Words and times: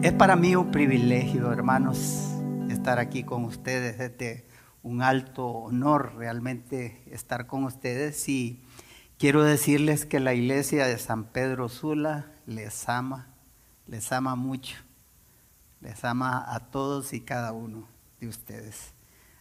Es 0.00 0.12
para 0.12 0.36
mí 0.36 0.54
un 0.54 0.70
privilegio, 0.70 1.52
hermanos, 1.52 2.30
estar 2.70 3.00
aquí 3.00 3.24
con 3.24 3.44
ustedes. 3.44 3.98
Es 3.98 4.44
un 4.84 5.02
alto 5.02 5.48
honor 5.48 6.14
realmente 6.14 7.02
estar 7.10 7.48
con 7.48 7.64
ustedes 7.64 8.28
y 8.28 8.62
quiero 9.18 9.42
decirles 9.42 10.06
que 10.06 10.20
la 10.20 10.34
iglesia 10.34 10.86
de 10.86 10.98
San 10.98 11.24
Pedro 11.24 11.68
Sula 11.68 12.30
les 12.46 12.88
ama, 12.88 13.26
les 13.88 14.12
ama 14.12 14.36
mucho, 14.36 14.76
les 15.80 16.04
ama 16.04 16.54
a 16.54 16.70
todos 16.70 17.12
y 17.12 17.20
cada 17.20 17.52
uno 17.52 17.88
de 18.20 18.28
ustedes. 18.28 18.92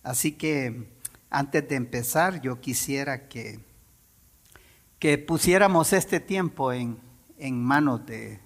Así 0.02 0.32
que 0.32 0.92
antes 1.30 1.70
de 1.70 1.76
empezar, 1.76 2.42
yo 2.42 2.62
quisiera 2.62 3.28
que, 3.28 3.60
que 4.98 5.20
pusiéramos 5.20 5.94
este 5.94 6.20
tiempo 6.20 6.74
en, 6.74 6.98
en 7.38 7.64
manos 7.64 8.08
de, 8.08 8.40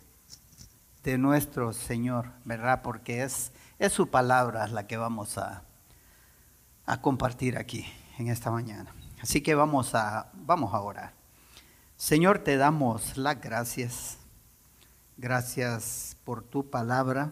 de 1.04 1.18
nuestro 1.18 1.74
Señor, 1.74 2.32
¿verdad? 2.46 2.82
Porque 2.84 3.24
es, 3.24 3.52
es 3.80 3.92
su 3.92 4.10
palabra 4.10 4.68
la 4.68 4.88
que 4.88 4.98
vamos 4.98 5.38
a, 5.38 5.64
a 6.86 7.02
compartir 7.02 7.58
aquí 7.58 7.86
en 8.20 8.28
esta 8.28 8.52
mañana. 8.52 8.94
Así 9.22 9.42
que 9.42 9.56
vamos 9.56 9.96
a, 9.96 10.32
vamos 10.34 10.74
a 10.74 10.82
orar. 10.82 11.14
Señor, 11.96 12.40
te 12.40 12.58
damos 12.58 13.18
las 13.18 13.40
gracias. 13.40 14.18
Gracias 15.18 16.18
por 16.24 16.44
tu 16.44 16.70
palabra. 16.70 17.32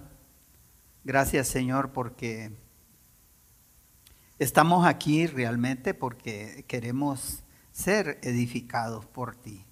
Gracias, 1.03 1.47
Señor, 1.47 1.91
porque 1.91 2.51
estamos 4.37 4.85
aquí 4.85 5.25
realmente 5.25 5.93
porque 5.93 6.65
queremos 6.67 7.43
ser 7.71 8.19
edificados 8.21 9.05
por 9.05 9.35
ti, 9.35 9.65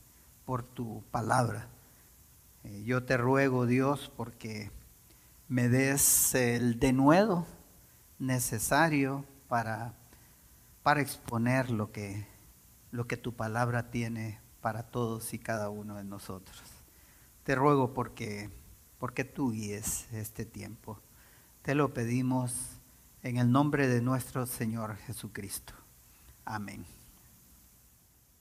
por 0.46 0.64
tu 0.64 1.04
palabra. 1.12 1.68
Eh, 2.68 2.84
yo 2.84 3.04
te 3.04 3.16
ruego, 3.18 3.66
Dios, 3.66 4.12
porque 4.16 4.72
me 5.48 5.70
des 5.70 6.36
el 6.36 6.80
denuedo 6.80 7.46
necesario 8.20 9.26
para, 9.48 9.94
para 10.84 11.02
exponer 11.02 11.70
lo 11.70 11.92
que, 11.94 12.28
lo 12.92 13.08
que 13.08 13.16
tu 13.16 13.34
palabra 13.36 13.90
tiene 13.90 14.42
para 14.60 14.84
todos 14.84 15.34
y 15.34 15.40
cada 15.40 15.70
uno 15.70 15.96
de 15.96 16.04
nosotros. 16.04 16.62
Te 17.44 17.56
ruego 17.56 17.94
porque, 17.94 18.50
porque 19.00 19.24
tú 19.24 19.52
guíes 19.52 20.12
este 20.12 20.46
tiempo. 20.46 21.00
Te 21.62 21.74
lo 21.74 21.94
pedimos 21.94 22.82
en 23.24 23.38
el 23.38 23.50
nombre 23.50 23.88
de 23.88 24.02
nuestro 24.02 24.46
Señor 24.46 24.98
Jesucristo. 24.98 25.74
Amén. 26.44 26.97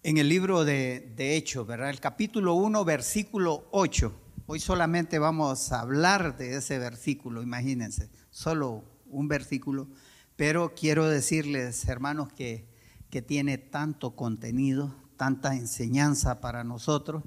En 0.06 0.18
el 0.18 0.28
libro 0.28 0.64
de, 0.64 1.12
de 1.16 1.34
Hechos, 1.34 1.66
¿verdad? 1.66 1.90
El 1.90 1.98
capítulo 1.98 2.54
1, 2.54 2.84
versículo 2.84 3.66
8. 3.72 4.12
Hoy 4.46 4.60
solamente 4.60 5.18
vamos 5.18 5.72
a 5.72 5.80
hablar 5.80 6.36
de 6.36 6.58
ese 6.58 6.78
versículo, 6.78 7.42
imagínense, 7.42 8.08
solo 8.30 8.84
un 9.10 9.26
versículo, 9.26 9.88
pero 10.36 10.76
quiero 10.76 11.08
decirles, 11.08 11.88
hermanos, 11.88 12.32
que, 12.32 12.68
que 13.10 13.20
tiene 13.20 13.58
tanto 13.58 14.14
contenido, 14.14 14.94
tanta 15.16 15.56
enseñanza 15.56 16.40
para 16.40 16.62
nosotros, 16.62 17.24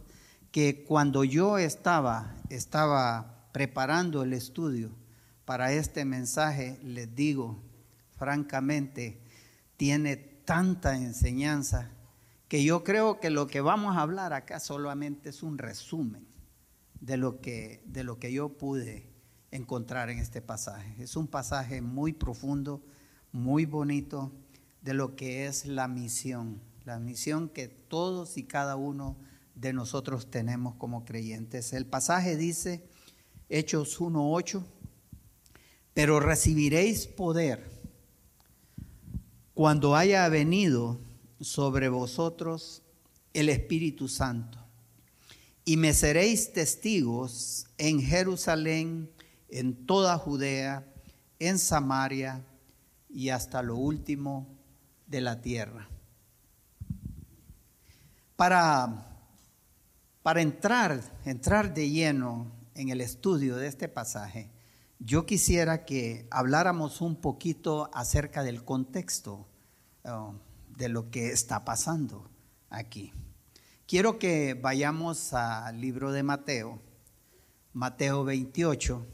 que 0.54 0.86
cuando 0.86 1.26
yo 1.26 1.58
estaba, 1.58 2.34
estaba 2.50 3.50
preparando 3.52 4.24
el 4.24 4.32
estudio 4.32 4.90
para 5.44 5.74
este 5.74 6.06
mensaje, 6.06 6.80
les 6.82 7.14
digo, 7.14 7.62
francamente, 8.18 9.20
tiene 9.76 10.16
tanta 10.16 10.96
enseñanza 10.96 11.92
que 12.50 12.64
yo 12.64 12.84
creo 12.84 13.20
que 13.20 13.30
lo 13.30 13.46
que 13.48 13.62
vamos 13.62 13.96
a 13.96 14.02
hablar 14.02 14.34
acá 14.34 14.60
solamente 14.60 15.30
es 15.30 15.44
un 15.44 15.60
resumen 15.60 16.28
de 17.00 17.16
lo 17.16 17.40
que, 17.40 17.84
de 17.86 18.04
lo 18.04 18.18
que 18.18 18.34
yo 18.34 18.58
pude 18.58 19.08
encontrar 19.52 20.10
en 20.10 20.18
este 20.18 20.42
pasaje. 20.42 20.96
Es 21.02 21.16
un 21.16 21.28
pasaje 21.28 21.82
muy 21.82 22.12
profundo, 22.12 22.82
muy 23.32 23.66
bonito 23.66 24.32
de 24.82 24.96
lo 24.96 25.16
que 25.16 25.46
es 25.46 25.68
la 25.68 25.88
misión, 25.88 26.60
la 26.86 27.00
misión 27.00 27.50
que 27.50 27.68
todos 27.68 28.36
y 28.36 28.44
cada 28.44 28.76
uno 28.76 29.16
de 29.54 29.72
nosotros 29.72 30.32
tenemos 30.32 30.74
como 30.76 31.06
creyentes. 31.06 31.72
El 31.72 31.86
pasaje 31.86 32.36
dice, 32.36 32.84
Hechos 33.48 34.02
1.8, 34.02 34.64
pero 35.94 36.20
recibiréis 36.20 37.06
poder 37.06 37.70
cuando 39.54 39.96
haya 39.96 40.28
venido 40.30 41.00
sobre 41.40 41.90
vosotros 41.90 42.82
el 43.34 43.50
Espíritu 43.50 44.08
Santo 44.08 44.60
y 45.70 45.78
me 45.78 45.94
seréis 45.94 46.52
testigos 46.52 47.68
en 47.78 48.02
Jerusalén, 48.02 49.08
en 49.50 49.86
toda 49.86 50.18
Judea, 50.18 50.84
en 51.38 51.60
Samaria 51.60 52.44
y 53.08 53.30
hasta 53.30 53.62
lo 53.62 53.76
último 53.76 54.48
de 55.06 55.22
la 55.22 55.42
tierra. 55.42 55.88
Para, 58.36 59.16
para 60.24 60.42
entrar, 60.42 61.04
entrar 61.24 61.72
de 61.72 61.92
lleno 61.92 62.52
en 62.74 62.90
el 62.90 63.00
estudio 63.00 63.56
de 63.56 63.68
este 63.68 63.88
pasaje, 63.88 64.50
yo 64.98 65.28
quisiera 65.28 65.86
que 65.86 66.28
habláramos 66.32 67.00
un 67.00 67.16
poquito 67.16 67.92
acerca 67.94 68.42
del 68.42 68.64
contexto 68.64 69.48
uh, 70.04 70.34
de 70.80 70.88
lo 70.88 71.12
que 71.12 71.32
está 71.32 71.66
pasando 71.66 72.32
aquí. 72.70 73.12
Quiero 73.86 74.18
que 74.18 74.54
vayamos 74.54 75.34
al 75.34 75.82
libro 75.82 76.14
de 76.14 76.24
Mateo, 76.24 76.82
Mateo 77.74 78.24
28, 78.24 79.06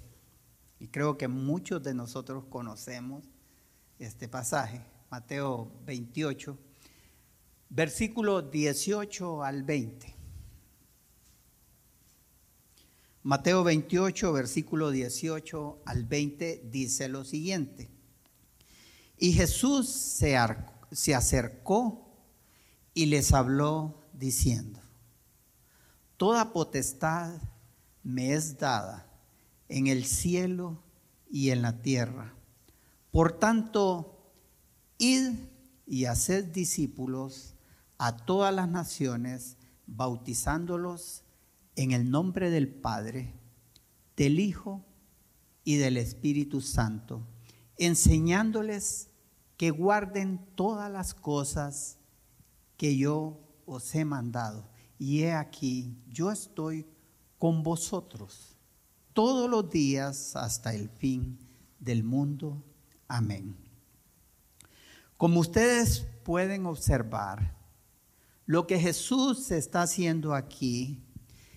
y 0.79 0.87
creo 0.89 1.17
que 1.17 1.27
muchos 1.27 1.81
de 1.81 1.95
nosotros 1.95 2.45
conocemos 2.45 3.25
este 3.97 4.27
pasaje, 4.27 4.85
Mateo 5.09 5.71
28, 5.85 6.55
versículo 7.69 8.43
18 8.43 9.43
al 9.43 9.63
20. 9.63 10.15
Mateo 13.23 13.63
28, 13.63 14.33
versículo 14.33 14.91
18 14.91 15.81
al 15.83 16.03
20 16.05 16.61
dice 16.69 17.07
lo 17.07 17.23
siguiente. 17.23 17.89
Y 19.17 19.31
Jesús 19.33 19.89
se, 19.89 20.37
se 20.95 21.13
acercó 21.13 22.09
y 22.93 23.07
les 23.07 23.33
habló 23.33 24.01
diciendo, 24.13 24.79
Toda 26.15 26.53
potestad 26.53 27.41
me 28.01 28.33
es 28.33 28.57
dada 28.57 29.05
en 29.67 29.87
el 29.87 30.05
cielo 30.05 30.81
y 31.29 31.49
en 31.49 31.61
la 31.61 31.81
tierra. 31.81 32.33
Por 33.11 33.37
tanto, 33.37 34.31
id 34.97 35.33
y 35.85 36.05
haced 36.05 36.45
discípulos 36.45 37.55
a 37.97 38.15
todas 38.15 38.55
las 38.55 38.69
naciones, 38.69 39.57
bautizándolos 39.87 41.23
en 41.75 41.91
el 41.91 42.09
nombre 42.09 42.49
del 42.49 42.69
Padre, 42.69 43.33
del 44.15 44.39
Hijo 44.39 44.85
y 45.65 45.75
del 45.75 45.97
Espíritu 45.97 46.61
Santo, 46.61 47.27
enseñándoles 47.77 49.09
que 49.57 49.71
guarden 49.71 50.45
todas 50.55 50.91
las 50.91 51.13
cosas 51.13 51.97
que 52.77 52.97
yo 52.97 53.39
os 53.65 53.93
he 53.95 54.05
mandado. 54.05 54.67
Y 54.97 55.23
he 55.23 55.33
aquí, 55.33 55.97
yo 56.07 56.31
estoy 56.31 56.87
con 57.37 57.63
vosotros 57.63 58.55
todos 59.13 59.49
los 59.49 59.69
días 59.69 60.35
hasta 60.35 60.73
el 60.73 60.89
fin 60.89 61.39
del 61.79 62.03
mundo. 62.03 62.61
Amén. 63.07 63.55
Como 65.17 65.39
ustedes 65.39 66.05
pueden 66.23 66.65
observar, 66.65 67.55
lo 68.45 68.67
que 68.67 68.77
Jesús 68.77 69.51
está 69.51 69.83
haciendo 69.83 70.35
aquí 70.35 71.01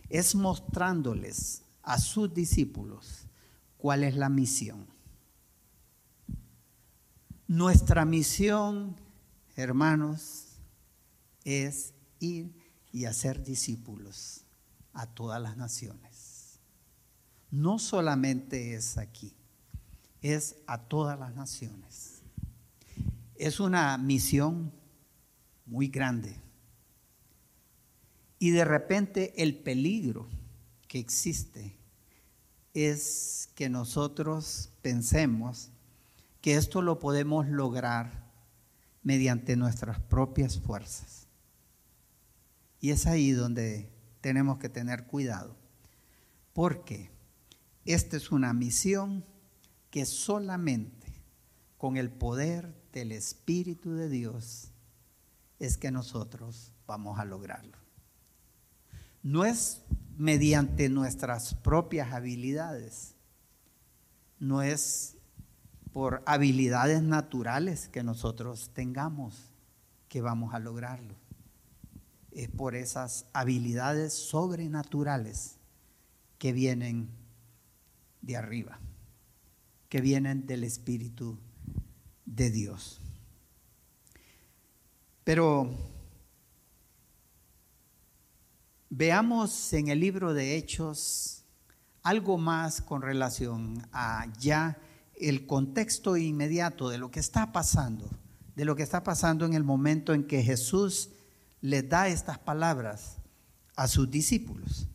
es 0.09 0.35
mostrándoles 0.35 1.65
a 1.83 1.99
sus 1.99 2.33
discípulos 2.33 3.27
cuál 3.77 4.05
es 4.05 4.15
la 4.15 4.29
misión. 4.29 4.87
Nuestra 7.49 8.05
misión, 8.05 8.95
hermanos, 9.57 10.49
es 11.45 11.95
ir 12.21 12.53
y 12.93 13.07
hacer 13.07 13.43
discípulos 13.43 14.45
a 14.93 15.07
todas 15.07 15.41
las 15.41 15.57
naciones. 15.57 16.61
No 17.51 17.79
solamente 17.79 18.75
es 18.75 18.99
aquí, 18.99 19.35
es 20.21 20.57
a 20.67 20.77
todas 20.77 21.19
las 21.19 21.35
naciones. 21.35 22.21
Es 23.35 23.61
una 23.61 23.97
misión 23.97 24.71
muy 25.65 25.89
grande. 25.89 26.37
Y 28.39 28.51
de 28.51 28.67
repente 28.67 29.43
el 29.43 29.59
peligro 29.59 30.29
que 30.87 30.99
existe 30.99 31.79
es 32.75 33.49
que 33.55 33.71
nosotros 33.71 34.69
pensemos 34.83 35.71
que 36.41 36.57
esto 36.57 36.83
lo 36.83 36.99
podemos 36.99 37.49
lograr 37.49 38.29
mediante 39.03 39.57
nuestras 39.57 40.01
propias 40.01 40.59
fuerzas. 40.59 41.27
Y 42.81 42.91
es 42.91 43.07
ahí 43.07 43.33
donde 43.33 43.91
tenemos 44.21 44.59
que 44.59 44.69
tener 44.69 45.07
cuidado. 45.07 45.57
Porque 46.53 47.11
esta 47.85 48.17
es 48.17 48.31
una 48.31 48.53
misión 48.53 49.25
que 49.91 50.05
solamente 50.05 51.13
con 51.77 51.97
el 51.97 52.11
poder 52.11 52.75
del 52.93 53.13
Espíritu 53.13 53.95
de 53.95 54.09
Dios 54.09 54.73
es 55.59 55.77
que 55.77 55.91
nosotros 55.91 56.73
vamos 56.87 57.19
a 57.19 57.25
lograrlo. 57.25 57.79
No 59.23 59.45
es 59.45 59.83
mediante 60.17 60.89
nuestras 60.89 61.55
propias 61.55 62.13
habilidades, 62.13 63.15
no 64.39 64.63
es 64.63 65.18
por 65.93 66.23
habilidades 66.27 67.03
naturales 67.03 67.89
que 67.89 68.03
nosotros 68.03 68.71
tengamos 68.75 69.53
que 70.09 70.21
vamos 70.21 70.55
a 70.55 70.59
lograrlo. 70.59 71.15
Es 72.31 72.49
por 72.49 72.75
esas 72.75 73.27
habilidades 73.33 74.13
sobrenaturales 74.13 75.57
que 76.39 76.53
vienen 76.53 77.09
de 78.23 78.37
arriba, 78.37 78.79
que 79.89 80.01
vienen 80.01 80.47
del 80.47 80.65
Espíritu 80.65 81.39
de 82.25 82.51
Dios. 82.51 83.01
Pero 85.25 85.71
veamos 88.91 89.73
en 89.73 89.89
el 89.89 90.01
libro 90.01 90.33
de 90.33 90.57
Hechos 90.57 91.45
algo 92.03 92.39
más 92.39 92.81
con 92.81 93.03
relación 93.03 93.87
a 93.93 94.27
ya 94.39 94.79
el 95.21 95.47
contexto 95.47 96.17
inmediato 96.17 96.89
de 96.89 96.99
lo 96.99 97.11
que 97.11 97.21
está 97.21 97.53
pasando, 97.53 98.09
de 98.57 98.65
lo 98.65 98.77
que 98.77 98.83
está 98.83 99.03
pasando 99.03 99.47
en 99.47 99.55
el 99.55 99.65
momento 99.65 100.15
en 100.15 100.25
que 100.25 100.43
Jesús 100.43 101.11
le 101.61 101.83
da 101.83 102.09
estas 102.09 102.39
palabras 102.39 103.17
a 103.77 103.89
sus 103.89 104.11
discípulos. 104.11 104.89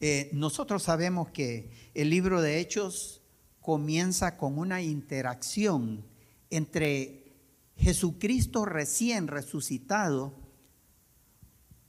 Eh, 0.00 0.30
nosotros 0.32 0.82
sabemos 0.82 1.30
que 1.30 1.90
el 1.94 2.10
libro 2.10 2.40
de 2.40 2.60
Hechos 2.60 3.22
comienza 3.60 4.36
con 4.36 4.58
una 4.58 4.80
interacción 4.80 6.06
entre 6.50 7.34
Jesucristo 7.76 8.64
recién 8.64 9.26
resucitado 9.26 10.34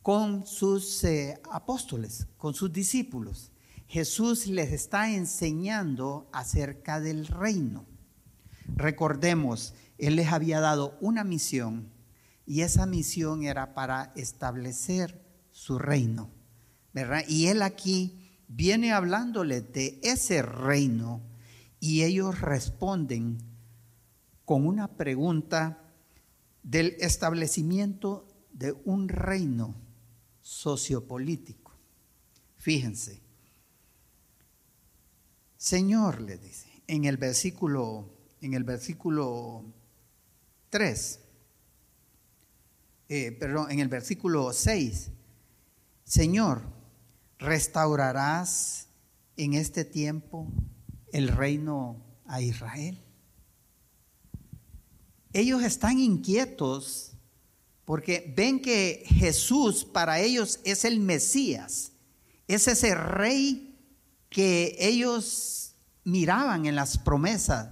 con 0.01 0.45
sus 0.45 1.03
eh, 1.03 1.39
apóstoles, 1.51 2.27
con 2.37 2.53
sus 2.53 2.71
discípulos. 2.71 3.51
Jesús 3.89 4.45
les 4.45 4.71
está 4.71 5.11
enseñando 5.11 6.29
acerca 6.31 6.99
del 6.99 7.25
reino. 7.25 7.87
Recordemos, 8.75 9.73
Él 9.97 10.15
les 10.15 10.27
había 10.31 10.59
dado 10.59 10.95
una 11.01 11.23
misión 11.23 11.91
y 12.45 12.61
esa 12.61 12.85
misión 12.85 13.41
era 13.41 13.73
para 13.73 14.13
establecer 14.15 15.19
su 15.49 15.79
reino. 15.79 16.29
Y 17.27 17.47
Él 17.47 17.63
aquí 17.63 18.29
viene 18.47 18.91
hablándole 18.91 19.61
de 19.61 19.99
ese 20.03 20.43
reino 20.43 21.23
y 21.79 22.03
ellos 22.03 22.41
responden 22.41 23.39
con 24.45 24.67
una 24.67 24.87
pregunta 24.97 25.81
del 26.61 26.95
establecimiento 26.99 28.27
de 28.53 28.71
un 28.85 29.09
reino 29.09 29.73
sociopolítico. 30.41 31.71
Fíjense, 32.57 33.27
Señor, 35.59 36.21
le 36.21 36.37
dice, 36.37 36.69
en 36.87 37.03
el 37.03 37.17
versículo, 37.17 38.09
en 38.39 38.53
el 38.53 38.63
versículo 38.63 39.65
3, 40.69 41.19
eh, 43.09 43.33
perdón, 43.33 43.69
en 43.69 43.79
el 43.79 43.89
versículo 43.89 44.53
6, 44.53 45.11
Señor, 46.05 46.61
¿restaurarás 47.39 48.87
en 49.35 49.53
este 49.53 49.83
tiempo 49.83 50.47
el 51.11 51.27
reino 51.27 52.05
a 52.25 52.41
Israel? 52.41 53.03
Ellos 55.33 55.61
están 55.61 55.99
inquietos 55.99 57.17
porque 57.83 58.33
ven 58.33 58.61
que 58.61 59.03
Jesús 59.07 59.83
para 59.83 60.21
ellos 60.21 60.61
es 60.63 60.85
el 60.85 61.01
Mesías, 61.01 61.91
es 62.47 62.69
ese 62.69 62.95
rey 62.95 63.68
que 64.29 64.75
ellos 64.79 65.75
miraban 66.03 66.65
en 66.65 66.75
las 66.75 66.97
promesas 66.97 67.69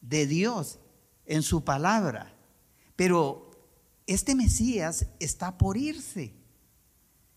de 0.00 0.26
Dios, 0.26 0.78
en 1.24 1.42
su 1.42 1.64
palabra. 1.64 2.34
Pero 2.96 3.50
este 4.06 4.34
Mesías 4.34 5.06
está 5.18 5.56
por 5.56 5.76
irse. 5.76 6.34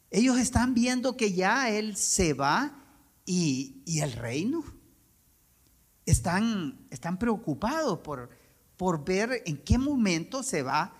Ellos 0.09 0.37
están 0.37 0.73
viendo 0.73 1.17
que 1.17 1.33
ya 1.33 1.69
Él 1.69 1.95
se 1.95 2.33
va 2.33 2.83
y, 3.25 3.83
el 4.01 4.13
reino. 4.13 4.63
Están, 6.05 6.87
están 6.89 7.19
preocupados 7.19 7.99
por, 7.99 8.29
por 8.77 9.03
ver 9.03 9.43
en 9.45 9.57
qué 9.57 9.77
momento 9.77 10.43
se 10.43 10.63
va 10.63 10.95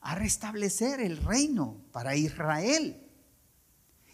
a 0.00 0.14
restablecer 0.14 1.00
el 1.00 1.18
reino 1.18 1.76
para 1.92 2.16
Israel. 2.16 3.07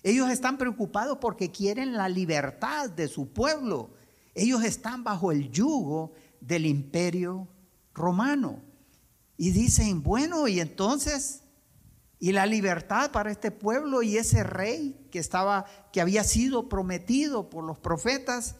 Ellos 0.04 0.30
están 0.30 0.58
preocupados 0.58 1.16
porque 1.18 1.50
quieren 1.50 1.94
la 1.94 2.10
libertad 2.10 2.90
de 2.90 3.08
su 3.08 3.32
pueblo. 3.32 3.88
Ellos 4.34 4.62
están 4.62 5.02
bajo 5.02 5.32
el 5.32 5.50
yugo 5.50 6.12
del 6.42 6.66
imperio 6.66 7.48
romano. 7.94 8.60
Y 9.38 9.50
dicen, 9.52 10.02
bueno, 10.02 10.46
y 10.46 10.60
entonces, 10.60 11.40
¿y 12.18 12.32
la 12.32 12.44
libertad 12.44 13.12
para 13.12 13.30
este 13.30 13.50
pueblo 13.50 14.02
y 14.02 14.18
ese 14.18 14.44
rey 14.44 15.08
que 15.10 15.18
estaba 15.18 15.64
que 15.90 16.02
había 16.02 16.22
sido 16.22 16.68
prometido 16.68 17.48
por 17.48 17.64
los 17.64 17.78
profetas? 17.78 18.56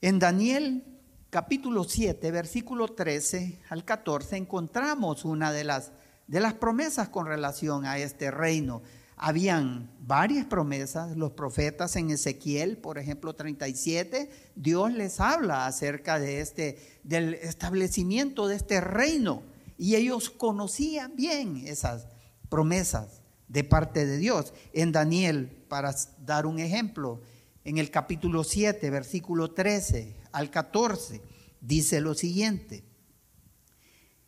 En 0.00 0.18
Daniel 0.18 0.82
capítulo 1.30 1.84
7, 1.84 2.32
versículo 2.32 2.88
13 2.88 3.60
al 3.68 3.84
14 3.84 4.36
encontramos 4.36 5.24
una 5.24 5.52
de 5.52 5.62
las 5.62 5.92
de 6.26 6.40
las 6.40 6.54
promesas 6.54 7.08
con 7.08 7.26
relación 7.26 7.84
a 7.84 7.98
este 7.98 8.30
reino 8.30 8.82
habían 9.22 9.90
varias 10.00 10.46
promesas. 10.46 11.14
Los 11.14 11.32
profetas 11.32 11.94
en 11.96 12.10
Ezequiel, 12.10 12.78
por 12.78 12.98
ejemplo, 12.98 13.34
37, 13.34 14.30
Dios 14.56 14.92
les 14.94 15.20
habla 15.20 15.66
acerca 15.66 16.18
de 16.18 16.40
este, 16.40 16.98
del 17.04 17.34
establecimiento 17.34 18.48
de 18.48 18.56
este 18.56 18.80
reino. 18.80 19.42
Y 19.76 19.96
ellos 19.96 20.30
conocían 20.30 21.14
bien 21.16 21.58
esas 21.66 22.06
promesas 22.48 23.20
de 23.46 23.62
parte 23.62 24.06
de 24.06 24.16
Dios. 24.16 24.54
En 24.72 24.90
Daniel, 24.90 25.64
para 25.68 25.94
dar 26.24 26.46
un 26.46 26.58
ejemplo, 26.58 27.20
en 27.62 27.76
el 27.76 27.90
capítulo 27.90 28.42
7, 28.42 28.88
versículo 28.88 29.52
13 29.52 30.16
al 30.32 30.50
14, 30.50 31.20
dice 31.60 32.00
lo 32.00 32.14
siguiente. 32.14 32.84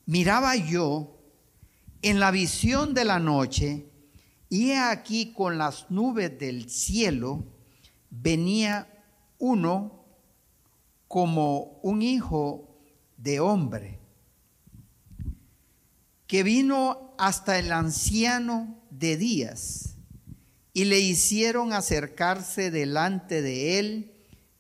Miraba 0.04 0.54
yo 0.54 1.18
en 2.02 2.20
la 2.20 2.30
visión 2.30 2.92
de 2.92 3.06
la 3.06 3.18
noche, 3.18 3.86
y 4.52 4.72
aquí 4.72 5.32
con 5.32 5.56
las 5.56 5.90
nubes 5.90 6.38
del 6.38 6.68
cielo 6.68 7.42
venía 8.10 8.86
uno 9.38 10.04
como 11.08 11.80
un 11.82 12.02
hijo 12.02 12.76
de 13.16 13.40
hombre, 13.40 13.98
que 16.26 16.42
vino 16.42 17.14
hasta 17.16 17.58
el 17.58 17.72
anciano 17.72 18.78
de 18.90 19.16
días 19.16 19.94
y 20.74 20.84
le 20.84 21.00
hicieron 21.00 21.72
acercarse 21.72 22.70
delante 22.70 23.40
de 23.40 23.78
él 23.78 24.12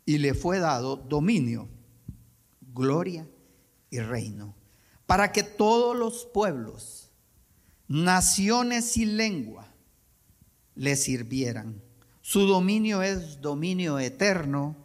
y 0.06 0.16
le 0.16 0.32
fue 0.32 0.58
dado 0.58 0.96
dominio, 0.96 1.68
gloria 2.72 3.28
y 3.90 3.98
reino, 3.98 4.54
para 5.04 5.32
que 5.32 5.42
todos 5.42 5.94
los 5.94 6.24
pueblos, 6.24 7.10
naciones 7.88 8.96
y 8.96 9.04
lenguas 9.04 9.71
le 10.74 10.96
sirvieran. 10.96 11.82
Su 12.20 12.46
dominio 12.46 13.02
es 13.02 13.40
dominio 13.40 13.98
eterno 13.98 14.76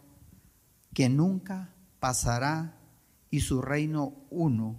que 0.92 1.08
nunca 1.08 1.74
pasará 2.00 2.76
y 3.30 3.40
su 3.40 3.62
reino 3.62 4.14
uno 4.30 4.76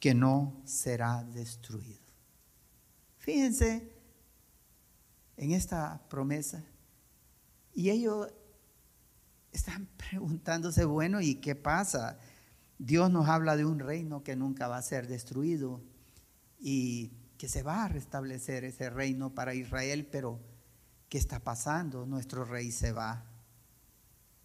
que 0.00 0.14
no 0.14 0.60
será 0.64 1.24
destruido. 1.24 2.00
Fíjense 3.18 3.90
en 5.36 5.52
esta 5.52 6.06
promesa 6.08 6.62
y 7.74 7.90
ellos 7.90 8.28
están 9.52 9.88
preguntándose, 9.96 10.84
bueno, 10.84 11.20
¿y 11.20 11.36
qué 11.36 11.54
pasa? 11.54 12.18
Dios 12.78 13.10
nos 13.10 13.28
habla 13.28 13.56
de 13.56 13.64
un 13.64 13.78
reino 13.78 14.22
que 14.22 14.36
nunca 14.36 14.68
va 14.68 14.76
a 14.76 14.82
ser 14.82 15.06
destruido 15.08 15.80
y 16.60 17.12
que 17.36 17.48
se 17.48 17.62
va 17.62 17.84
a 17.84 17.88
restablecer 17.88 18.64
ese 18.64 18.90
reino 18.90 19.34
para 19.34 19.54
Israel, 19.54 20.06
pero 20.10 20.40
¿qué 21.08 21.18
está 21.18 21.40
pasando? 21.40 22.06
Nuestro 22.06 22.44
rey 22.44 22.72
se 22.72 22.92
va. 22.92 23.24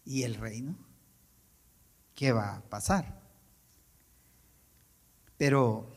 ¿Y 0.03 0.23
el 0.23 0.35
reino? 0.35 0.77
¿Qué 2.15 2.31
va 2.31 2.57
a 2.57 2.69
pasar? 2.69 3.21
Pero 5.37 5.91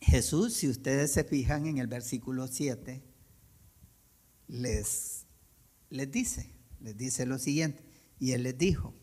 Jesús, 0.00 0.54
si 0.54 0.68
ustedes 0.68 1.12
se 1.12 1.24
fijan 1.24 1.66
en 1.66 1.78
el 1.78 1.86
versículo 1.86 2.48
7, 2.48 3.02
les, 4.48 5.26
les 5.88 6.10
dice, 6.10 6.52
les 6.80 6.96
dice 6.96 7.24
lo 7.26 7.38
siguiente. 7.38 7.84
Y 8.18 8.32
él 8.32 8.42
les 8.42 8.58
dijo, 8.58 8.94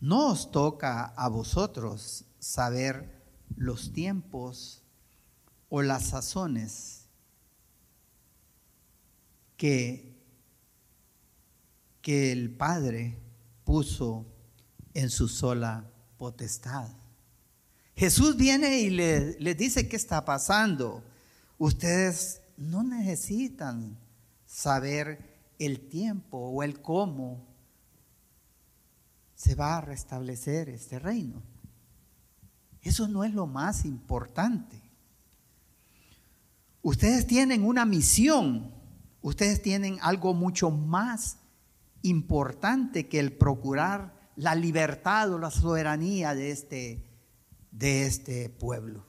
no 0.00 0.30
os 0.30 0.50
toca 0.50 1.04
a 1.04 1.28
vosotros 1.28 2.24
saber 2.38 3.20
los 3.56 3.92
tiempos 3.92 4.79
o 5.70 5.80
las 5.80 6.08
sazones 6.08 7.06
que, 9.56 10.20
que 12.02 12.32
el 12.32 12.50
Padre 12.50 13.18
puso 13.64 14.26
en 14.92 15.08
su 15.08 15.28
sola 15.28 15.90
potestad. 16.18 16.88
Jesús 17.94 18.36
viene 18.36 18.80
y 18.80 18.90
les 18.90 19.40
le 19.40 19.54
dice 19.54 19.88
qué 19.88 19.96
está 19.96 20.24
pasando. 20.24 21.02
Ustedes 21.56 22.42
no 22.56 22.82
necesitan 22.82 23.98
saber 24.46 25.54
el 25.58 25.88
tiempo 25.88 26.38
o 26.38 26.62
el 26.62 26.80
cómo 26.80 27.46
se 29.34 29.54
va 29.54 29.76
a 29.76 29.80
restablecer 29.80 30.68
este 30.68 30.98
reino. 30.98 31.42
Eso 32.82 33.06
no 33.08 33.24
es 33.24 33.32
lo 33.34 33.46
más 33.46 33.84
importante. 33.84 34.89
Ustedes 36.82 37.26
tienen 37.26 37.64
una 37.64 37.84
misión, 37.84 38.72
ustedes 39.20 39.60
tienen 39.60 39.98
algo 40.00 40.32
mucho 40.32 40.70
más 40.70 41.36
importante 42.02 43.08
que 43.08 43.18
el 43.18 43.32
procurar 43.32 44.32
la 44.36 44.54
libertad 44.54 45.32
o 45.32 45.38
la 45.38 45.50
soberanía 45.50 46.34
de 46.34 46.50
este, 46.50 47.04
de 47.70 48.06
este 48.06 48.48
pueblo. 48.48 49.04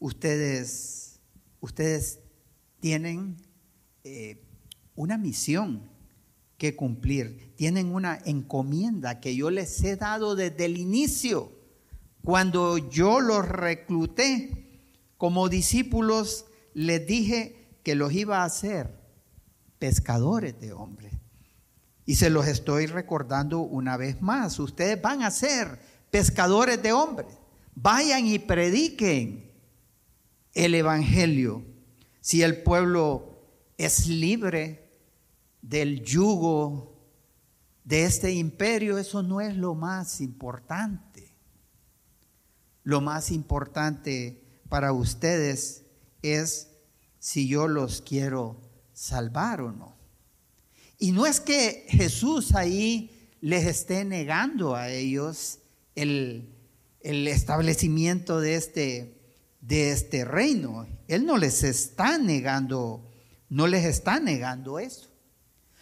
Ustedes, 0.00 1.20
ustedes 1.60 2.18
tienen 2.80 3.36
eh, 4.02 4.44
una 4.96 5.16
misión 5.16 5.88
que 6.58 6.74
cumplir, 6.74 7.54
tienen 7.54 7.94
una 7.94 8.18
encomienda 8.24 9.20
que 9.20 9.36
yo 9.36 9.50
les 9.50 9.80
he 9.84 9.94
dado 9.94 10.34
desde 10.34 10.64
el 10.64 10.76
inicio, 10.76 11.52
cuando 12.22 12.78
yo 12.78 13.20
los 13.20 13.46
recluté 13.46 14.61
como 15.22 15.48
discípulos, 15.48 16.46
les 16.74 17.06
dije 17.06 17.78
que 17.84 17.94
los 17.94 18.12
iba 18.12 18.38
a 18.38 18.44
hacer 18.44 18.98
pescadores 19.78 20.60
de 20.60 20.72
hombres. 20.72 21.12
Y 22.04 22.16
se 22.16 22.28
los 22.28 22.48
estoy 22.48 22.86
recordando 22.86 23.60
una 23.60 23.96
vez 23.96 24.20
más. 24.20 24.58
Ustedes 24.58 25.00
van 25.00 25.22
a 25.22 25.30
ser 25.30 25.78
pescadores 26.10 26.82
de 26.82 26.92
hombres. 26.92 27.28
Vayan 27.76 28.26
y 28.26 28.40
prediquen 28.40 29.52
el 30.54 30.74
Evangelio. 30.74 31.62
Si 32.20 32.42
el 32.42 32.60
pueblo 32.60 33.46
es 33.78 34.08
libre 34.08 34.90
del 35.60 36.02
yugo 36.02 36.96
de 37.84 38.06
este 38.06 38.32
imperio, 38.32 38.98
eso 38.98 39.22
no 39.22 39.40
es 39.40 39.56
lo 39.56 39.76
más 39.76 40.20
importante. 40.20 41.32
Lo 42.82 43.00
más 43.00 43.30
importante 43.30 44.41
para 44.72 44.94
ustedes 44.94 45.82
es 46.22 46.68
si 47.18 47.46
yo 47.46 47.68
los 47.68 48.00
quiero 48.00 48.56
salvar 48.94 49.60
o 49.60 49.70
no. 49.70 49.94
Y 50.98 51.12
no 51.12 51.26
es 51.26 51.40
que 51.40 51.84
Jesús 51.90 52.54
ahí 52.54 53.10
les 53.42 53.66
esté 53.66 54.06
negando 54.06 54.74
a 54.74 54.88
ellos 54.88 55.58
el, 55.94 56.48
establecimiento 57.02 58.40
de 58.40 58.54
este, 58.54 59.20
de 59.60 59.90
este 59.90 60.24
reino. 60.24 60.86
Él 61.06 61.26
no 61.26 61.36
les 61.36 61.64
está 61.64 62.16
negando, 62.16 63.06
no 63.50 63.66
les 63.66 63.84
está 63.84 64.20
negando 64.20 64.78
eso. 64.78 65.10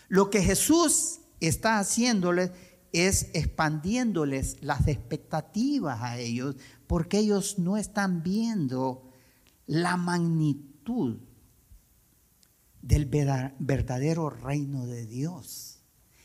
Lo 0.09 0.31
que 0.31 0.43
Jesús 0.43 1.21
está 1.39 1.79
haciéndoles 1.79 2.51
es 2.93 3.29
expandiéndoles 3.35 4.57
las 4.63 4.89
expectativas 4.89 6.01
a 6.03 6.19
ellos, 6.19 6.57
porque 6.91 7.21
ellos 7.21 7.61
no 7.61 7.77
están 7.77 8.25
viendo 8.25 9.13
la 9.69 9.97
magnitud 9.97 11.21
del 12.83 13.07
verdadero 13.07 14.29
reino 14.29 14.87
de 14.87 15.07
Dios. 15.07 15.85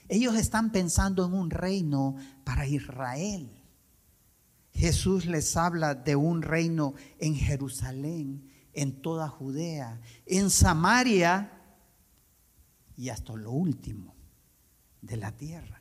Ellos 0.10 0.34
están 0.34 0.72
pensando 0.72 1.24
en 1.24 1.36
un 1.36 1.52
reino 1.52 2.16
para 2.44 2.66
Israel. 2.66 3.62
Jesús 4.74 5.28
les 5.28 5.56
habla 5.56 5.94
de 5.94 6.16
un 6.16 6.42
reino 6.42 6.96
en 7.20 7.36
Jerusalén, 7.36 8.50
en 8.74 9.04
toda 9.04 9.30
Judea, 9.30 10.02
en 10.26 10.50
Samaria 10.50 11.62
y 12.98 13.10
hasta 13.10 13.36
lo 13.36 13.52
último 13.52 14.16
de 15.00 15.18
la 15.18 15.32
tierra. 15.32 15.80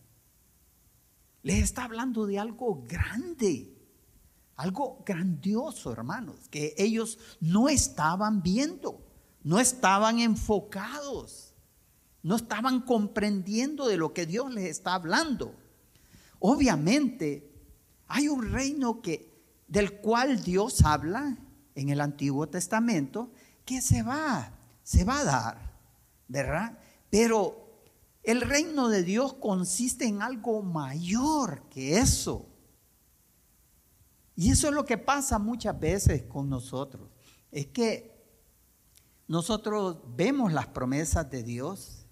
Les 1.42 1.62
está 1.62 1.84
hablando 1.84 2.26
de 2.26 2.38
algo 2.38 2.84
grande, 2.86 3.73
algo 4.56 5.02
grandioso, 5.04 5.92
hermanos, 5.92 6.48
que 6.50 6.74
ellos 6.78 7.18
no 7.40 7.68
estaban 7.68 8.42
viendo 8.42 9.04
no 9.44 9.60
estaban 9.60 10.18
enfocados, 10.18 11.54
no 12.22 12.36
estaban 12.36 12.80
comprendiendo 12.80 13.86
de 13.86 13.98
lo 13.98 14.14
que 14.14 14.26
Dios 14.26 14.52
les 14.52 14.64
está 14.64 14.94
hablando. 14.94 15.54
Obviamente, 16.40 17.52
hay 18.08 18.28
un 18.28 18.50
reino 18.50 19.02
que 19.02 19.32
del 19.68 20.00
cual 20.00 20.42
Dios 20.42 20.82
habla 20.82 21.36
en 21.74 21.90
el 21.90 22.00
Antiguo 22.00 22.48
Testamento 22.48 23.30
que 23.66 23.82
se 23.82 24.02
va, 24.02 24.50
se 24.82 25.04
va 25.04 25.20
a 25.20 25.24
dar, 25.24 25.72
¿verdad? 26.26 26.78
Pero 27.10 27.82
el 28.22 28.40
reino 28.40 28.88
de 28.88 29.02
Dios 29.02 29.34
consiste 29.34 30.06
en 30.06 30.22
algo 30.22 30.62
mayor 30.62 31.68
que 31.68 31.98
eso. 31.98 32.48
Y 34.36 34.50
eso 34.50 34.68
es 34.68 34.74
lo 34.74 34.84
que 34.84 34.98
pasa 34.98 35.38
muchas 35.38 35.78
veces 35.78 36.24
con 36.24 36.48
nosotros. 36.48 37.08
Es 37.50 37.66
que 37.68 38.14
nosotros 39.28 39.98
vemos 40.16 40.52
las 40.52 40.66
promesas 40.66 41.30
de 41.30 41.42
Dios 41.42 42.06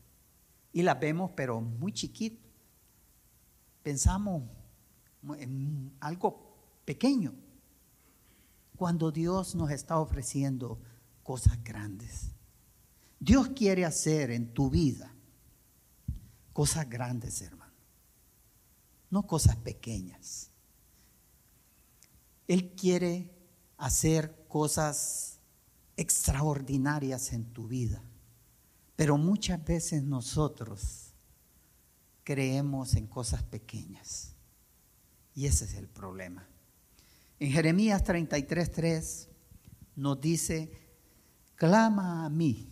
y 0.72 0.82
las 0.82 0.98
vemos 1.00 1.32
pero 1.36 1.60
muy 1.60 1.92
chiquito. 1.92 2.40
Pensamos 3.82 4.44
en 5.38 5.92
algo 6.00 6.56
pequeño 6.84 7.34
cuando 8.76 9.10
Dios 9.10 9.54
nos 9.54 9.70
está 9.70 9.98
ofreciendo 9.98 10.80
cosas 11.22 11.62
grandes. 11.62 12.30
Dios 13.18 13.48
quiere 13.50 13.84
hacer 13.84 14.30
en 14.30 14.52
tu 14.52 14.70
vida 14.70 15.12
cosas 16.52 16.88
grandes, 16.88 17.40
hermano, 17.42 17.72
no 19.10 19.26
cosas 19.26 19.56
pequeñas. 19.56 20.51
Él 22.48 22.72
quiere 22.74 23.30
hacer 23.76 24.46
cosas 24.48 25.38
extraordinarias 25.96 27.32
en 27.32 27.44
tu 27.52 27.68
vida. 27.68 28.02
Pero 28.96 29.18
muchas 29.18 29.64
veces 29.64 30.02
nosotros 30.02 31.14
creemos 32.24 32.94
en 32.94 33.06
cosas 33.06 33.42
pequeñas. 33.42 34.34
Y 35.34 35.46
ese 35.46 35.64
es 35.64 35.74
el 35.74 35.88
problema. 35.88 36.46
En 37.40 37.50
Jeremías 37.50 38.04
33:3 38.04 39.28
nos 39.96 40.20
dice, 40.20 40.70
clama 41.56 42.24
a 42.24 42.30
mí 42.30 42.68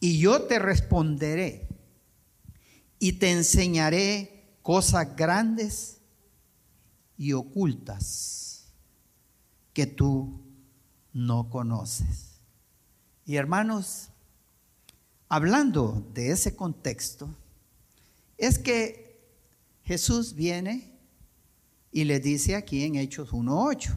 y 0.00 0.18
yo 0.18 0.42
te 0.42 0.58
responderé 0.58 1.68
y 2.98 3.12
te 3.12 3.30
enseñaré 3.30 4.56
cosas 4.62 5.14
grandes 5.16 6.00
y 7.16 7.32
ocultas 7.32 8.47
que 9.78 9.86
tú 9.86 10.40
no 11.12 11.50
conoces. 11.50 12.40
Y 13.24 13.36
hermanos, 13.36 14.08
hablando 15.28 16.04
de 16.14 16.32
ese 16.32 16.56
contexto, 16.56 17.28
es 18.36 18.58
que 18.58 19.20
Jesús 19.84 20.34
viene 20.34 20.98
y 21.92 22.02
le 22.02 22.18
dice 22.18 22.56
aquí 22.56 22.82
en 22.82 22.96
Hechos 22.96 23.30
1.8, 23.30 23.96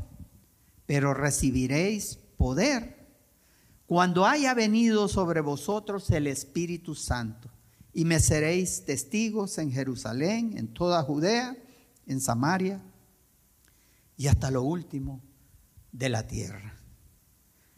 pero 0.86 1.16
recibiréis 1.16 2.20
poder 2.38 3.08
cuando 3.88 4.28
haya 4.28 4.54
venido 4.54 5.08
sobre 5.08 5.42
vosotros 5.42 6.12
el 6.12 6.28
Espíritu 6.28 6.94
Santo 6.94 7.50
y 7.92 8.06
me 8.06 8.20
seréis 8.20 8.86
testigos 8.86 9.58
en 9.58 9.72
Jerusalén, 9.72 10.60
en 10.60 10.68
toda 10.68 11.02
Judea, 11.02 11.58
en 12.06 12.22
Samaria 12.22 12.80
y 14.16 14.28
hasta 14.28 14.52
lo 14.52 14.62
último 14.62 15.24
de 15.92 16.10
la 16.10 16.28
tierra. 16.28 16.76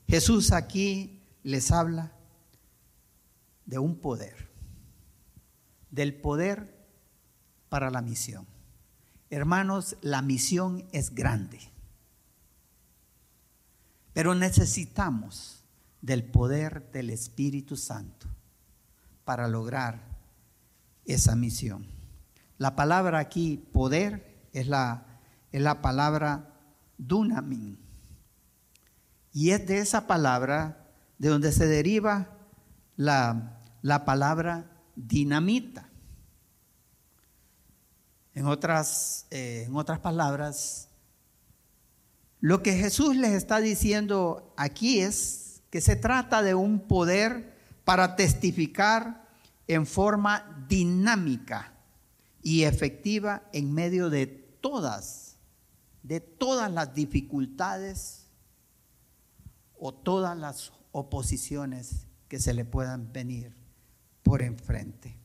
Jesús 0.07 0.51
aquí 0.51 1.21
les 1.43 1.71
habla 1.71 2.11
de 3.65 3.79
un 3.79 3.95
poder, 3.95 4.49
del 5.89 6.13
poder 6.15 6.85
para 7.69 7.89
la 7.89 8.01
misión. 8.01 8.45
Hermanos, 9.29 9.97
la 10.01 10.21
misión 10.21 10.85
es 10.91 11.15
grande, 11.15 11.59
pero 14.13 14.35
necesitamos 14.35 15.63
del 16.01 16.23
poder 16.23 16.91
del 16.91 17.09
Espíritu 17.09 17.77
Santo 17.77 18.27
para 19.25 19.47
lograr 19.47 20.01
esa 21.05 21.35
misión. 21.35 21.87
La 22.57 22.75
palabra 22.75 23.19
aquí, 23.19 23.57
poder, 23.71 24.47
es 24.53 24.67
la, 24.67 25.19
es 25.51 25.61
la 25.61 25.81
palabra 25.81 26.53
dunamin. 26.97 27.79
Y 29.33 29.49
es 29.49 29.65
de 29.65 29.79
esa 29.79 30.05
palabra 30.05 30.87
de 31.17 31.29
donde 31.29 31.51
se 31.51 31.65
deriva 31.65 32.29
la, 32.95 33.59
la 33.81 34.05
palabra 34.05 34.69
dinamita. 34.95 35.89
En 38.35 38.45
otras, 38.45 39.25
eh, 39.31 39.65
en 39.67 39.75
otras 39.75 39.99
palabras, 39.99 40.89
lo 42.39 42.61
que 42.61 42.73
Jesús 42.73 43.15
les 43.15 43.31
está 43.31 43.59
diciendo 43.59 44.53
aquí 44.57 44.99
es 44.99 45.61
que 45.69 45.81
se 45.81 45.95
trata 45.95 46.43
de 46.43 46.53
un 46.53 46.79
poder 46.79 47.57
para 47.83 48.15
testificar 48.15 49.27
en 49.67 49.87
forma 49.87 50.65
dinámica 50.67 51.73
y 52.41 52.63
efectiva 52.63 53.43
en 53.53 53.73
medio 53.73 54.09
de 54.09 54.27
todas, 54.27 55.37
de 56.03 56.19
todas 56.19 56.71
las 56.71 56.93
dificultades 56.93 58.22
o 59.85 59.93
todas 59.93 60.37
las 60.37 60.71
oposiciones 60.93 62.07
que 62.29 62.39
se 62.39 62.53
le 62.53 62.63
puedan 62.63 63.11
venir 63.11 63.53
por 64.23 64.41
enfrente. 64.41 65.19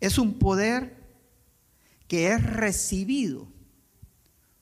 Es 0.00 0.16
un 0.16 0.38
poder 0.38 0.96
que 2.08 2.32
es 2.32 2.42
recibido 2.42 3.48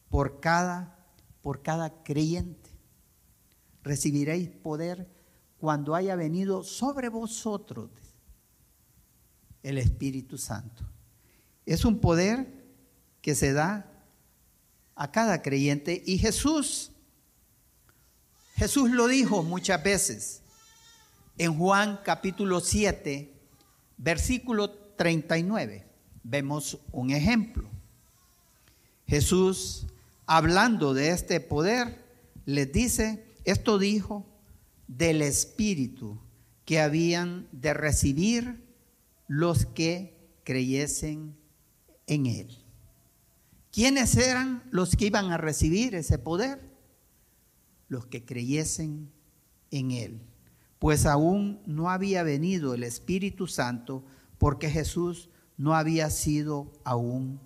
por 0.09 0.41
cada 0.41 0.99
por 1.43 1.63
cada 1.63 2.03
creyente. 2.03 2.71
Recibiréis 3.85 4.49
poder 4.49 5.09
cuando 5.59 5.95
haya 5.95 6.17
venido 6.17 6.65
sobre 6.65 7.09
vosotros 7.09 7.91
el 9.63 9.79
Espíritu 9.79 10.39
Santo. 10.39 10.83
Es 11.67 11.85
un 11.85 12.01
poder 12.01 12.67
que 13.23 13.37
se 13.37 13.53
da 13.53 13.93
a 14.97 15.13
cada 15.13 15.41
creyente 15.41 16.03
y 16.05 16.19
Jesús, 16.19 16.91
Jesús 18.59 18.91
lo 18.91 19.07
dijo 19.07 19.45
muchas 19.45 19.81
veces 19.85 20.43
en 21.39 21.57
Juan 21.57 22.01
capítulo 22.05 22.59
7, 22.59 23.33
versículo 23.99 24.71
39. 24.97 25.87
Vemos 26.25 26.81
un 26.91 27.13
ejemplo. 27.13 27.71
Jesús 29.07 29.87
hablando 30.27 30.93
de 30.93 31.11
este 31.11 31.39
poder, 31.39 32.05
les 32.47 32.73
dice, 32.73 33.25
esto 33.45 33.79
dijo 33.79 34.27
del 34.89 35.23
Espíritu 35.23 36.21
que 36.65 36.81
habían 36.81 37.47
de 37.53 37.75
recibir 37.75 38.61
los 39.29 39.67
que 39.67 40.19
creyesen 40.43 41.37
en 42.09 42.27
Él. 42.27 42.59
¿Quiénes 43.71 44.17
eran 44.17 44.65
los 44.73 44.97
que 44.97 45.07
iban 45.07 45.31
a 45.31 45.37
recibir 45.37 45.95
ese 45.95 46.19
poder? 46.19 46.68
Los 47.89 48.07
que 48.07 48.25
creyesen 48.25 49.11
en 49.71 49.91
Él. 49.91 50.21
Pues 50.79 51.07
aún 51.07 51.61
no 51.67 51.91
había 51.91 52.23
venido 52.23 52.75
el 52.75 52.85
Espíritu 52.85 53.47
Santo 53.47 54.05
porque 54.39 54.71
Jesús 54.71 55.29
no 55.57 55.75
había 55.75 56.09
sido 56.11 56.73
aún 56.85 57.41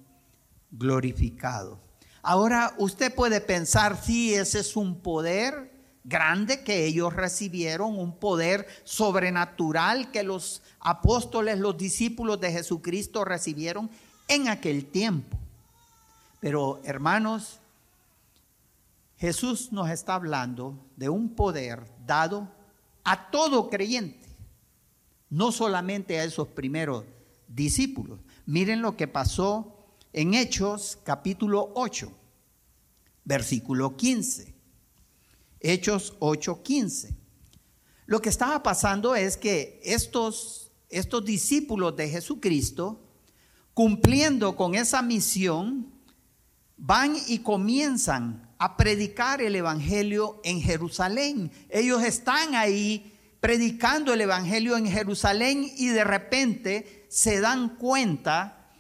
glorificado. 0.71 1.81
Ahora 2.23 2.75
usted 2.79 3.13
puede 3.15 3.41
pensar, 3.41 4.01
si 4.01 4.35
ese 4.35 4.61
es 4.61 4.77
un 4.77 5.01
poder 5.01 5.73
grande 6.05 6.63
que 6.63 6.85
ellos 6.85 7.13
recibieron, 7.15 7.99
un 7.99 8.17
poder 8.19 8.67
sobrenatural 8.85 10.11
que 10.11 10.23
los 10.23 10.63
apóstoles, 10.81 11.59
los 11.59 11.77
discípulos 11.77 12.41
de 12.41 12.53
Jesucristo 12.53 13.25
recibieron 13.25 13.91
en 14.29 14.49
aquel 14.49 14.87
tiempo. 14.87 15.37
Pero 16.41 16.81
hermanos, 16.85 17.61
Jesús 19.23 19.71
nos 19.71 19.89
está 19.89 20.17
hablando 20.17 20.85
de 20.97 21.09
un 21.09 21.37
poder 21.37 21.87
dado 22.05 22.53
a 23.05 23.31
todo 23.31 23.71
creyente, 23.71 24.27
no 25.31 25.53
solamente 25.53 26.19
a 26.19 26.25
esos 26.25 26.49
primeros 26.49 27.05
discípulos. 27.47 28.19
Miren 28.47 28.83
lo 28.83 28.97
que 28.97 29.07
pasó 29.07 29.87
en 30.13 30.35
Hechos 30.35 30.99
capítulo 31.05 31.71
8, 31.77 32.11
versículo 33.23 33.97
15. 33.97 34.57
Hechos 35.61 36.15
8, 36.19 36.61
15. 36.65 37.15
Lo 38.07 38.21
que 38.21 38.29
estaba 38.29 38.61
pasando 38.65 39.15
es 39.15 39.37
que 39.37 39.81
estos, 39.85 40.73
estos 40.89 41.25
discípulos 41.25 41.95
de 41.95 42.09
Jesucristo, 42.09 43.01
cumpliendo 43.73 44.57
con 44.57 44.75
esa 44.75 45.01
misión, 45.01 45.93
van 46.77 47.15
y 47.29 47.39
comienzan 47.39 48.42
a 48.63 48.77
predicar 48.77 49.43
el 49.43 49.57
Evangelio 49.57 50.41
en 50.45 50.61
Jerusalén. 50.61 51.51
Ellos 51.69 52.01
están 52.05 52.55
ahí 52.55 53.13
predicando 53.41 54.13
el 54.15 54.21
Evangelio 54.21 54.77
en 54.77 54.87
Jerusalén 54.87 55.69
y 55.77 55.89
de 55.89 56.05
repente 56.05 57.05
se 57.09 57.41
dan 57.41 57.71
cuenta 57.71 58.71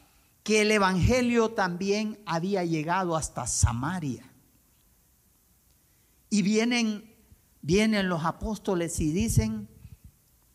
que 0.45 0.61
el 0.61 0.71
Evangelio 0.71 1.51
también 1.51 2.21
había 2.27 2.63
llegado 2.65 3.17
hasta 3.17 3.49
Samaria. 3.49 4.25
Y 6.31 6.43
vienen, 6.43 7.17
vienen 7.61 8.09
los 8.09 8.25
apóstoles 8.25 9.01
y 9.01 9.11
dicen, 9.11 9.69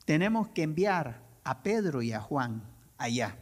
tenemos 0.05 0.47
que 0.47 0.63
enviar 0.63 1.21
a 1.43 1.63
Pedro 1.63 2.01
y 2.01 2.13
a 2.13 2.21
Juan 2.21 2.63
allá. 2.97 3.37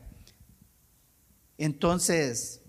Entonces, 1.59 2.63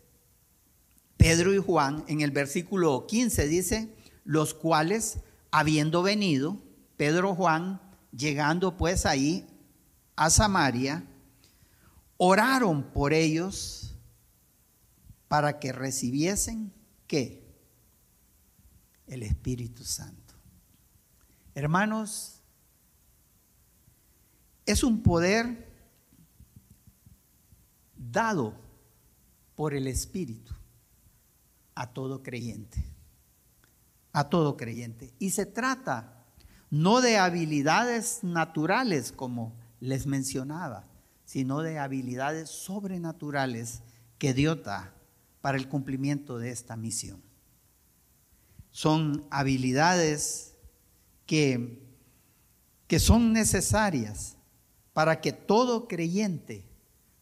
Pedro 1.17 1.55
y 1.55 1.59
Juan 1.59 2.05
en 2.09 2.21
el 2.21 2.31
versículo 2.31 3.07
15 3.07 3.49
dice, 3.49 3.95
los 4.25 4.55
cuales, 4.55 5.21
habiendo 5.51 6.03
venido, 6.03 6.59
Pedro 6.97 7.33
y 7.33 7.37
Juan, 7.37 7.81
llegando 8.13 8.77
pues 8.77 9.07
ahí 9.07 9.47
a 10.15 10.31
Samaria, 10.31 11.05
oraron 12.17 12.85
por 12.85 13.13
ellos 13.13 13.95
para 15.29 15.59
que 15.59 15.73
recibiesen 15.73 16.73
qué? 17.07 17.45
El 19.07 19.23
Espíritu 19.23 19.85
Santo. 19.85 20.35
Hermanos, 21.55 22.43
es 24.65 24.83
un 24.83 25.03
poder 25.03 25.73
dado 27.97 28.55
por 29.55 29.73
el 29.75 29.87
Espíritu 29.87 30.56
a 31.77 31.93
todo 31.93 32.25
creyente, 32.25 32.83
a 34.13 34.29
todo 34.29 34.57
creyente. 34.57 35.13
Y 35.21 35.31
se 35.31 35.47
trata 35.47 36.25
no 36.71 37.01
de 37.01 37.19
habilidades 37.19 38.25
naturales 38.25 39.13
como 39.13 39.55
les 39.79 40.07
mencionaba, 40.07 40.85
sino 41.25 41.61
de 41.61 41.79
habilidades 41.79 42.49
sobrenaturales 42.51 43.83
que 44.19 44.35
Dios 44.35 44.65
da 44.65 44.93
para 45.41 45.59
el 45.59 45.69
cumplimiento 45.69 46.39
de 46.39 46.51
esta 46.51 46.77
misión. 46.77 47.23
Son 48.71 49.27
habilidades 49.31 50.55
que, 51.27 51.83
que 52.87 52.99
son 52.99 53.33
necesarias 53.33 54.37
para 54.93 55.21
que 55.21 55.33
todo 55.33 55.89
creyente 55.89 56.67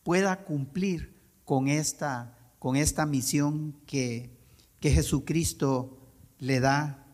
pueda 0.05 0.45
cumplir 0.45 1.15
con 1.45 1.69
esta, 1.69 2.39
con 2.59 2.77
esta 2.77 3.05
misión 3.05 3.77
que, 3.87 4.34
que 4.85 4.91
Jesucristo 4.91 5.97
le 6.41 6.61
da, 6.61 7.07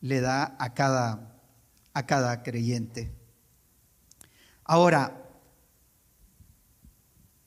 le 0.00 0.22
da 0.22 0.56
a 0.58 0.72
cada, 0.72 1.38
a 1.92 2.06
cada 2.06 2.42
creyente. 2.42 3.12
Ahora, 4.64 5.30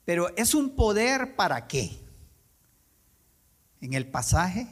pero 0.05 0.29
es 0.37 0.53
un 0.53 0.75
poder 0.75 1.35
para 1.35 1.65
qué? 1.65 1.89
En 3.81 3.95
el 3.95 4.05
pasaje 4.05 4.67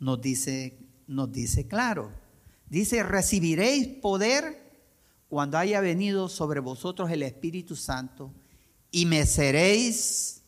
nos 0.00 0.20
dice, 0.20 0.76
nos 1.06 1.30
dice 1.30 1.68
claro. 1.68 2.10
Dice, 2.68 3.04
recibiréis 3.04 3.86
poder 3.86 4.76
cuando 5.28 5.56
haya 5.56 5.80
venido 5.80 6.28
sobre 6.28 6.58
vosotros 6.58 7.12
el 7.12 7.22
Espíritu 7.22 7.76
Santo 7.76 8.34
y 8.90 9.06
me 9.06 9.24
seréis 9.24 10.42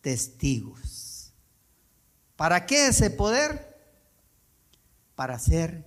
testigos. 0.00 1.07
¿Para 2.38 2.66
qué 2.66 2.86
ese 2.86 3.10
poder? 3.10 3.76
Para 5.16 5.40
ser 5.40 5.84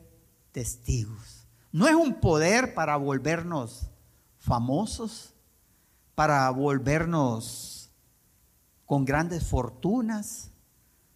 testigos. 0.52 1.48
No 1.72 1.88
es 1.88 1.96
un 1.96 2.20
poder 2.20 2.74
para 2.74 2.98
volvernos 2.98 3.88
famosos, 4.38 5.34
para 6.14 6.50
volvernos 6.50 7.90
con 8.86 9.06
grandes 9.06 9.46
fortunas, 9.48 10.52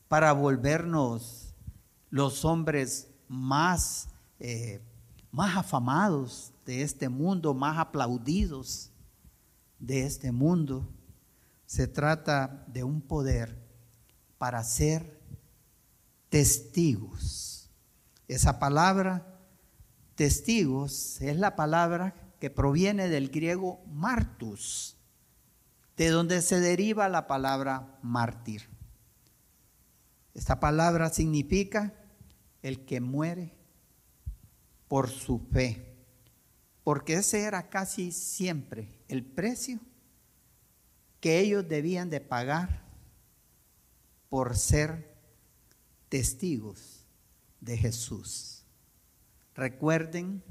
para 0.07 0.31
volvernos 0.31 1.53
los 2.09 2.45
hombres 2.45 3.09
más, 3.27 4.07
eh, 4.39 4.81
más 5.31 5.57
afamados 5.57 6.53
de 6.65 6.81
este 6.81 7.09
mundo, 7.09 7.53
más 7.53 7.77
aplaudidos. 7.77 8.89
de 9.77 10.05
este 10.05 10.31
mundo. 10.31 10.89
Se 11.65 11.85
trata 11.85 12.63
de 12.67 12.85
un 12.85 13.01
poder 13.01 13.61
para 14.37 14.63
ser 14.63 15.14
testigos. 16.35 17.71
Esa 18.27 18.59
palabra, 18.59 19.39
testigos, 20.15 21.21
es 21.21 21.37
la 21.37 21.55
palabra 21.55 22.13
que 22.41 22.49
proviene 22.49 23.07
del 23.07 23.29
griego 23.29 23.81
martus, 23.87 24.97
de 25.95 26.09
donde 26.09 26.41
se 26.41 26.59
deriva 26.59 27.07
la 27.07 27.25
palabra 27.27 27.97
mártir. 28.01 28.67
Esta 30.33 30.59
palabra 30.59 31.07
significa 31.07 31.93
el 32.61 32.83
que 32.83 32.99
muere 32.99 33.53
por 34.89 35.09
su 35.09 35.39
fe, 35.39 35.95
porque 36.83 37.13
ese 37.13 37.43
era 37.43 37.69
casi 37.69 38.11
siempre 38.11 38.89
el 39.07 39.23
precio 39.23 39.79
que 41.21 41.39
ellos 41.39 41.65
debían 41.65 42.09
de 42.09 42.19
pagar 42.19 42.83
por 44.27 44.57
ser 44.57 45.14
testigos 46.09 47.05
de 47.61 47.77
Jesús. 47.77 48.63
Recuerden, 49.55 50.43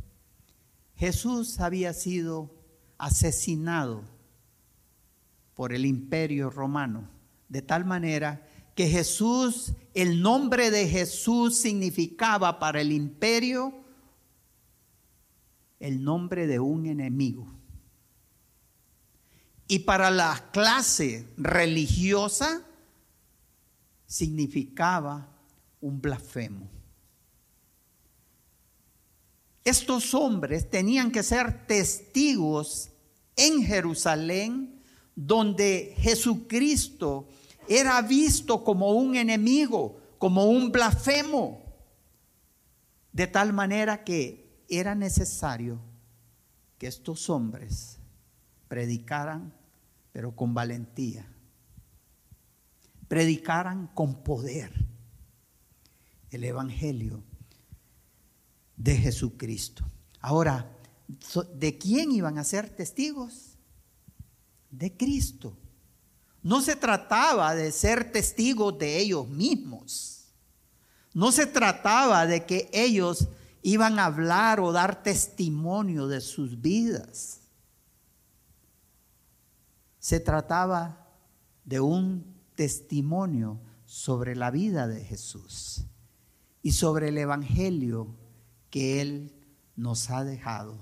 Jesús 0.96 1.60
había 1.60 1.92
sido 1.92 2.54
asesinado 2.98 4.02
por 5.54 5.72
el 5.72 5.86
imperio 5.86 6.50
romano, 6.50 7.08
de 7.48 7.62
tal 7.62 7.84
manera 7.84 8.48
que 8.74 8.88
Jesús, 8.88 9.72
el 9.94 10.20
nombre 10.20 10.70
de 10.70 10.88
Jesús 10.88 11.56
significaba 11.56 12.58
para 12.58 12.80
el 12.80 12.92
imperio 12.92 13.84
el 15.78 16.02
nombre 16.02 16.46
de 16.46 16.58
un 16.60 16.86
enemigo. 16.86 17.46
Y 19.68 19.80
para 19.80 20.10
la 20.10 20.50
clase 20.52 21.28
religiosa 21.36 22.66
significaba 24.06 25.33
un 25.84 26.00
blasfemo. 26.00 26.66
Estos 29.62 30.14
hombres 30.14 30.70
tenían 30.70 31.12
que 31.12 31.22
ser 31.22 31.66
testigos 31.66 32.88
en 33.36 33.62
Jerusalén, 33.62 34.80
donde 35.14 35.94
Jesucristo 35.98 37.28
era 37.68 38.00
visto 38.00 38.64
como 38.64 38.92
un 38.92 39.14
enemigo, 39.14 40.00
como 40.16 40.46
un 40.46 40.72
blasfemo, 40.72 41.62
de 43.12 43.26
tal 43.26 43.52
manera 43.52 44.04
que 44.04 44.64
era 44.70 44.94
necesario 44.94 45.78
que 46.78 46.86
estos 46.86 47.28
hombres 47.28 47.98
predicaran, 48.68 49.52
pero 50.12 50.34
con 50.34 50.54
valentía, 50.54 51.26
predicaran 53.06 53.88
con 53.88 54.14
poder 54.24 54.93
el 56.34 56.44
Evangelio 56.44 57.22
de 58.76 58.96
Jesucristo. 58.96 59.84
Ahora, 60.20 60.76
¿de 61.54 61.78
quién 61.78 62.10
iban 62.10 62.38
a 62.38 62.44
ser 62.44 62.70
testigos? 62.70 63.56
De 64.70 64.96
Cristo. 64.96 65.56
No 66.42 66.60
se 66.60 66.76
trataba 66.76 67.54
de 67.54 67.70
ser 67.72 68.10
testigos 68.10 68.76
de 68.78 68.98
ellos 68.98 69.28
mismos. 69.28 70.26
No 71.12 71.30
se 71.30 71.46
trataba 71.46 72.26
de 72.26 72.44
que 72.44 72.68
ellos 72.72 73.28
iban 73.62 73.98
a 73.98 74.06
hablar 74.06 74.60
o 74.60 74.72
dar 74.72 75.02
testimonio 75.02 76.08
de 76.08 76.20
sus 76.20 76.60
vidas. 76.60 77.40
Se 80.00 80.20
trataba 80.20 81.08
de 81.64 81.80
un 81.80 82.34
testimonio 82.56 83.60
sobre 83.84 84.34
la 84.34 84.50
vida 84.50 84.86
de 84.88 85.02
Jesús 85.02 85.86
y 86.64 86.72
sobre 86.72 87.10
el 87.10 87.18
Evangelio 87.18 88.08
que 88.70 89.02
Él 89.02 89.34
nos 89.76 90.08
ha 90.10 90.24
dejado 90.24 90.78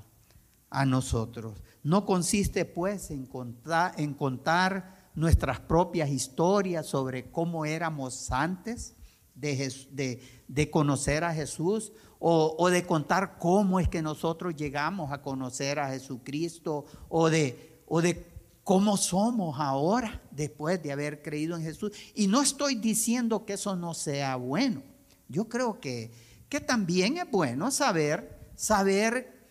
a 0.70 0.86
nosotros. 0.86 1.58
No 1.82 2.06
consiste 2.06 2.64
pues 2.64 3.10
en 3.10 3.26
contar, 3.26 3.92
en 3.98 4.14
contar 4.14 5.10
nuestras 5.16 5.58
propias 5.58 6.08
historias 6.08 6.86
sobre 6.86 7.32
cómo 7.32 7.66
éramos 7.66 8.30
antes 8.30 8.94
de, 9.34 10.70
conocer 10.70 11.24
a 11.24 11.34
Jesús 11.34 11.92
o, 12.20 12.54
o, 12.56 12.70
de 12.70 12.86
contar 12.86 13.38
cómo 13.38 13.80
es 13.80 13.88
que 13.88 14.02
nosotros 14.02 14.54
llegamos 14.54 15.10
a 15.10 15.20
conocer 15.20 15.80
a 15.80 15.90
Jesucristo 15.90 16.84
o 17.08 17.28
de, 17.28 17.82
o 17.88 18.00
de 18.00 18.24
cómo 18.62 18.96
somos 18.96 19.58
ahora 19.58 20.22
después 20.30 20.80
de 20.80 20.92
haber 20.92 21.22
creído 21.22 21.56
en 21.56 21.64
Jesús. 21.64 21.90
Y 22.14 22.28
no 22.28 22.40
estoy 22.40 22.76
diciendo 22.76 23.44
que 23.44 23.54
eso 23.54 23.74
no 23.74 23.94
sea 23.94 24.36
bueno. 24.36 24.91
Yo 25.32 25.48
creo 25.48 25.80
que, 25.80 26.12
que 26.48 26.60
también 26.60 27.16
es 27.16 27.28
bueno 27.28 27.72
saber, 27.72 28.52
saber 28.54 29.42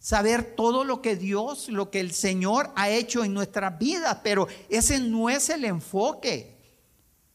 saber 0.00 0.56
todo 0.56 0.82
lo 0.82 1.02
que 1.02 1.14
Dios, 1.14 1.68
lo 1.68 1.90
que 1.90 2.00
el 2.00 2.10
Señor 2.12 2.70
ha 2.74 2.88
hecho 2.88 3.22
en 3.22 3.34
nuestras 3.34 3.78
vidas, 3.78 4.18
pero 4.24 4.48
ese 4.68 4.98
no 4.98 5.30
es 5.30 5.50
el 5.50 5.64
enfoque 5.64 6.56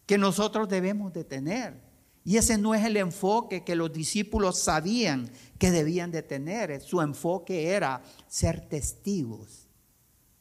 que 0.05 0.17
nosotros 0.17 0.67
debemos 0.67 1.13
de 1.13 1.23
tener. 1.23 1.85
Y 2.23 2.37
ese 2.37 2.57
no 2.57 2.73
es 2.73 2.83
el 2.83 2.97
enfoque 2.97 3.63
que 3.63 3.75
los 3.75 3.93
discípulos 3.93 4.57
sabían 4.57 5.29
que 5.59 5.69
debían 5.69 6.09
de 6.09 6.23
tener. 6.23 6.81
Su 6.81 7.01
enfoque 7.01 7.67
era 7.67 8.01
ser 8.27 8.67
testigos 8.67 9.67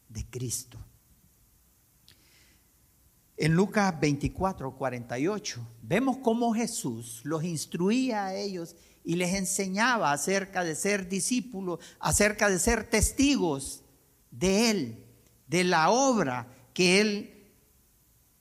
de 0.08 0.24
Cristo. 0.24 0.78
En 3.36 3.54
Lucas 3.54 3.98
24, 4.00 4.76
48, 4.76 5.60
vemos 5.82 6.18
cómo 6.18 6.54
Jesús 6.54 7.20
los 7.24 7.42
instruía 7.42 8.26
a 8.26 8.34
ellos 8.34 8.76
y 9.02 9.16
les 9.16 9.34
enseñaba 9.34 10.12
acerca 10.12 10.62
de 10.62 10.76
ser 10.76 11.08
discípulos, 11.08 11.80
acerca 11.98 12.48
de 12.48 12.60
ser 12.60 12.84
testigos 12.88 13.82
de 14.30 14.70
Él, 14.70 15.04
de 15.48 15.64
la 15.64 15.90
obra 15.90 16.48
que 16.72 17.00
Él 17.00 17.52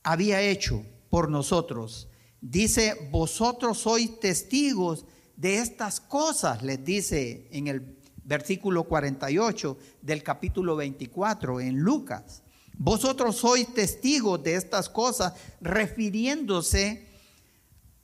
había 0.04 0.42
hecho 0.42 0.86
por 1.10 1.30
nosotros. 1.30 2.08
Dice, 2.40 3.10
vosotros 3.12 3.80
sois 3.80 4.20
testigos 4.20 5.06
de 5.36 5.58
estas 5.58 6.00
cosas, 6.00 6.62
les 6.62 6.84
dice 6.84 7.48
en 7.52 7.68
el 7.68 7.98
versículo 8.24 8.84
48 8.84 9.78
del 10.02 10.22
capítulo 10.22 10.76
24 10.76 11.62
en 11.62 11.80
Lucas. 11.80 12.44
Vosotros 12.78 13.38
sois 13.38 13.74
testigos 13.74 14.44
de 14.44 14.56
estas 14.56 14.90
cosas, 14.90 15.34
refiriéndose 15.62 17.08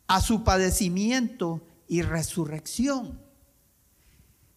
a 0.08 0.22
su 0.22 0.44
padecimiento 0.44 1.62
y 1.88 2.02
resurrección. 2.02 3.20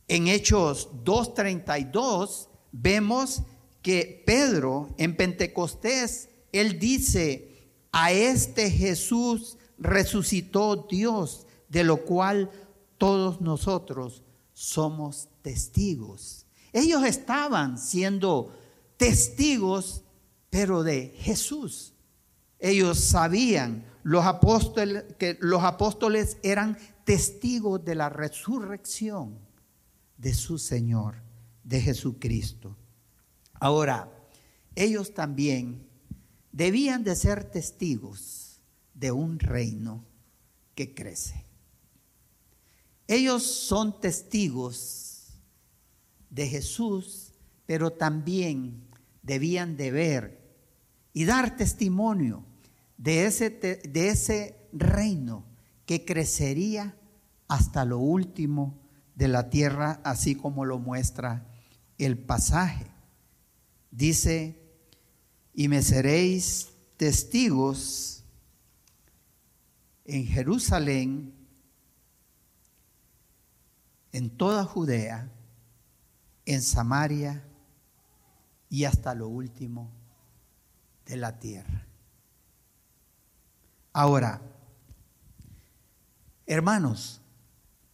En 0.09 0.29
Hechos 0.29 0.91
2.32 1.05 2.49
vemos 2.73 3.43
que 3.81 4.23
Pedro 4.27 4.95
en 4.99 5.17
Pentecostés, 5.17 6.29
él 6.53 6.79
dice, 6.79 7.71
a 7.93 8.13
este 8.13 8.71
Jesús 8.71 9.59
resucitó 9.79 10.87
Dios, 10.91 11.47
de 11.69 11.85
lo 11.85 12.05
cual 12.05 12.51
todos 12.99 13.41
nosotros 13.41 14.23
somos 14.53 15.29
testigos. 15.43 16.47
Ellos 16.73 17.05
estaban 17.05 17.79
siendo 17.79 18.55
testigos, 18.97 20.02
pero 20.53 20.83
de 20.83 21.15
Jesús. 21.17 21.95
Ellos 22.59 23.01
sabían 23.01 23.87
los 24.03 24.27
apóstoles, 24.27 25.05
que 25.19 25.39
los 25.41 25.65
apóstoles 25.65 26.37
eran 26.43 26.77
testigos 27.07 27.83
de 27.87 27.95
la 27.95 28.11
resurrección 28.11 29.39
de 30.19 30.35
su 30.35 30.59
Señor, 30.59 31.15
de 31.65 31.81
Jesucristo. 31.81 32.77
Ahora, 33.55 34.13
ellos 34.75 35.15
también 35.15 35.89
debían 36.53 37.03
de 37.03 37.17
ser 37.17 37.45
testigos 37.45 38.61
de 38.93 39.11
un 39.11 39.39
reino 39.39 40.05
que 40.75 40.93
crece. 40.93 41.47
Ellos 43.07 43.43
son 43.43 43.99
testigos 44.03 45.29
de 46.29 46.47
Jesús, 46.47 47.33
pero 47.65 47.91
también 47.91 48.87
debían 49.23 49.79
de 49.79 49.91
ver 49.91 50.42
y 51.13 51.25
dar 51.25 51.57
testimonio 51.57 52.45
de 52.97 53.27
ese, 53.27 53.51
de 53.51 54.09
ese 54.09 54.57
reino 54.73 55.45
que 55.87 56.05
crecería 56.05 56.97
hasta 57.49 57.85
lo 57.85 57.99
último 57.99 58.79
de 59.15 59.29
la 59.29 59.51
tierra, 59.51 60.01
así 60.05 60.35
como 60.35 60.65
lo 60.65 60.79
muestra 60.79 61.47
el 61.99 62.19
pasaje. 62.19 62.87
Dice, 63.91 64.59
y 65.55 65.69
me 65.69 65.83
seréis 65.83 66.71
testigos 66.97 68.25
en 70.05 70.27
Jerusalén, 70.27 71.35
en 74.13 74.31
toda 74.31 74.65
Judea, 74.65 75.31
en 76.47 76.63
Samaria 76.63 77.45
y 78.69 78.85
hasta 78.85 79.15
lo 79.15 79.29
último 79.29 79.91
de 81.07 81.17
la 81.17 81.39
tierra. 81.39 81.87
Ahora, 83.93 84.41
hermanos, 86.47 87.21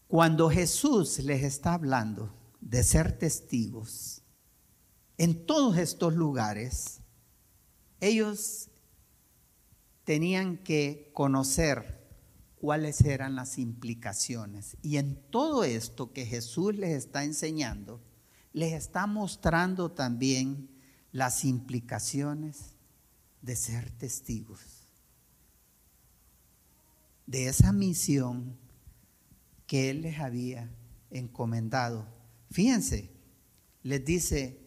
cuando 0.06 0.48
Jesús 0.48 1.18
les 1.18 1.42
está 1.42 1.74
hablando 1.74 2.34
de 2.60 2.82
ser 2.82 3.18
testigos 3.18 4.22
en 5.16 5.44
todos 5.44 5.76
estos 5.76 6.14
lugares, 6.14 7.00
ellos 8.00 8.68
tenían 10.04 10.56
que 10.58 11.10
conocer 11.12 11.98
cuáles 12.60 13.00
eran 13.02 13.34
las 13.34 13.58
implicaciones. 13.58 14.76
Y 14.82 14.96
en 14.96 15.20
todo 15.30 15.64
esto 15.64 16.12
que 16.12 16.24
Jesús 16.24 16.74
les 16.76 16.90
está 16.90 17.24
enseñando, 17.24 18.00
les 18.52 18.72
está 18.72 19.06
mostrando 19.06 19.90
también 19.90 20.70
las 21.12 21.44
implicaciones 21.44 22.77
de 23.42 23.56
ser 23.56 23.90
testigos, 23.90 24.88
de 27.26 27.48
esa 27.48 27.72
misión 27.72 28.58
que 29.66 29.90
Él 29.90 30.02
les 30.02 30.18
había 30.18 30.70
encomendado. 31.10 32.06
Fíjense, 32.50 33.10
les 33.82 34.04
dice 34.04 34.58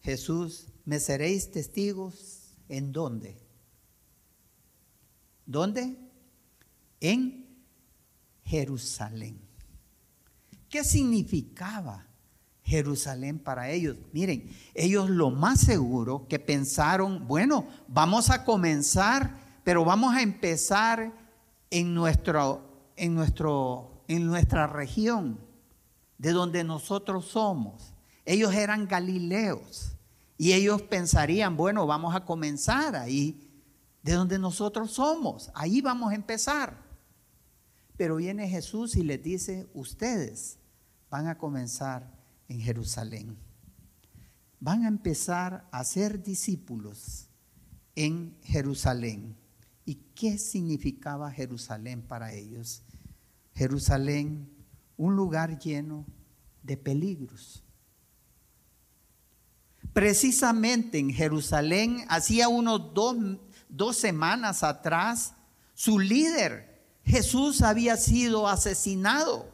Jesús, 0.00 0.68
me 0.84 1.00
seréis 1.00 1.50
testigos 1.50 2.54
en 2.68 2.92
dónde? 2.92 3.36
¿Dónde? 5.44 5.96
En 7.00 7.46
Jerusalén. 8.44 9.40
¿Qué 10.68 10.84
significaba 10.84 12.07
Jerusalén 12.68 13.38
para 13.38 13.70
ellos? 13.70 13.96
Miren, 14.12 14.50
ellos 14.74 15.08
lo 15.08 15.30
más 15.30 15.60
seguro 15.60 16.26
que 16.28 16.38
pensaron, 16.38 17.26
bueno, 17.26 17.66
vamos 17.88 18.28
a 18.28 18.44
comenzar, 18.44 19.34
pero 19.64 19.86
vamos 19.86 20.14
a 20.14 20.20
empezar 20.20 21.12
en 21.70 21.94
nuestro, 21.94 22.92
en 22.96 23.14
nuestro, 23.14 24.04
en 24.06 24.26
nuestra 24.26 24.66
región, 24.66 25.40
de 26.18 26.32
donde 26.32 26.62
nosotros 26.62 27.24
somos. 27.24 27.94
Ellos 28.26 28.52
eran 28.52 28.86
galileos 28.86 29.92
y 30.36 30.52
ellos 30.52 30.82
pensarían, 30.82 31.56
bueno, 31.56 31.86
vamos 31.86 32.14
a 32.14 32.26
comenzar 32.26 32.94
ahí 32.96 33.50
de 34.02 34.12
donde 34.12 34.38
nosotros 34.38 34.92
somos. 34.92 35.50
Ahí 35.54 35.80
vamos 35.80 36.12
a 36.12 36.14
empezar. 36.14 36.76
Pero 37.96 38.16
viene 38.16 38.46
Jesús 38.46 38.94
y 38.94 39.02
les 39.02 39.22
dice, 39.22 39.70
ustedes 39.72 40.58
van 41.08 41.28
a 41.28 41.38
comenzar 41.38 42.17
en 42.48 42.60
Jerusalén. 42.60 43.36
Van 44.60 44.84
a 44.84 44.88
empezar 44.88 45.68
a 45.70 45.84
ser 45.84 46.22
discípulos 46.22 47.28
en 47.94 48.36
Jerusalén. 48.42 49.36
¿Y 49.84 49.94
qué 50.14 50.38
significaba 50.38 51.30
Jerusalén 51.30 52.02
para 52.02 52.32
ellos? 52.32 52.82
Jerusalén, 53.54 54.50
un 54.96 55.16
lugar 55.16 55.58
lleno 55.58 56.06
de 56.62 56.76
peligros. 56.76 57.62
Precisamente 59.92 60.98
en 60.98 61.10
Jerusalén, 61.10 62.04
hacía 62.08 62.48
unos 62.48 62.92
dos 62.94 63.16
dos 63.68 63.96
semanas 63.96 64.62
atrás, 64.62 65.34
su 65.74 65.98
líder, 65.98 66.82
Jesús, 67.04 67.62
había 67.62 67.96
sido 67.96 68.48
asesinado 68.48 69.52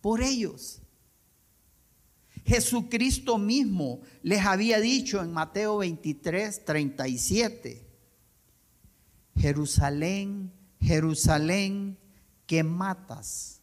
por 0.00 0.22
ellos. 0.22 0.80
Jesucristo 2.46 3.38
mismo 3.38 4.00
les 4.22 4.44
había 4.46 4.80
dicho 4.80 5.20
en 5.20 5.32
Mateo 5.32 5.78
23, 5.78 6.64
37, 6.64 7.86
Jerusalén, 9.36 10.52
Jerusalén, 10.80 11.98
que 12.46 12.62
matas 12.62 13.60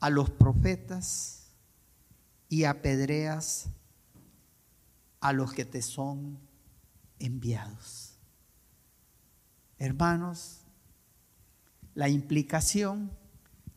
a 0.00 0.08
los 0.08 0.30
profetas 0.30 1.52
y 2.48 2.64
apedreas 2.64 3.66
a 5.20 5.34
los 5.34 5.52
que 5.52 5.66
te 5.66 5.82
son 5.82 6.38
enviados. 7.18 8.14
Hermanos, 9.78 10.62
la 11.94 12.08
implicación 12.08 13.10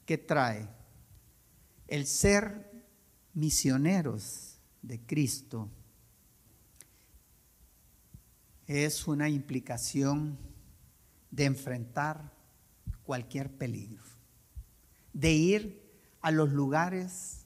que 0.05 0.17
trae 0.17 0.69
el 1.87 2.07
ser 2.07 2.70
misioneros 3.33 4.59
de 4.81 4.99
Cristo 4.99 5.69
es 8.67 9.07
una 9.07 9.29
implicación 9.29 10.37
de 11.29 11.45
enfrentar 11.45 12.31
cualquier 13.03 13.51
peligro, 13.51 14.03
de 15.13 15.33
ir 15.33 15.81
a 16.21 16.31
los 16.31 16.51
lugares 16.51 17.45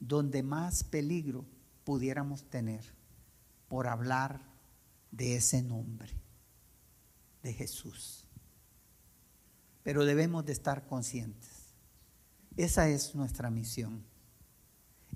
donde 0.00 0.42
más 0.42 0.84
peligro 0.84 1.44
pudiéramos 1.84 2.44
tener 2.50 2.84
por 3.68 3.86
hablar 3.86 4.40
de 5.10 5.36
ese 5.36 5.62
nombre 5.62 6.10
de 7.42 7.52
Jesús. 7.52 8.24
Pero 9.82 10.04
debemos 10.04 10.44
de 10.44 10.52
estar 10.52 10.86
conscientes. 10.86 11.48
Esa 12.56 12.88
es 12.88 13.14
nuestra 13.14 13.50
misión. 13.50 14.04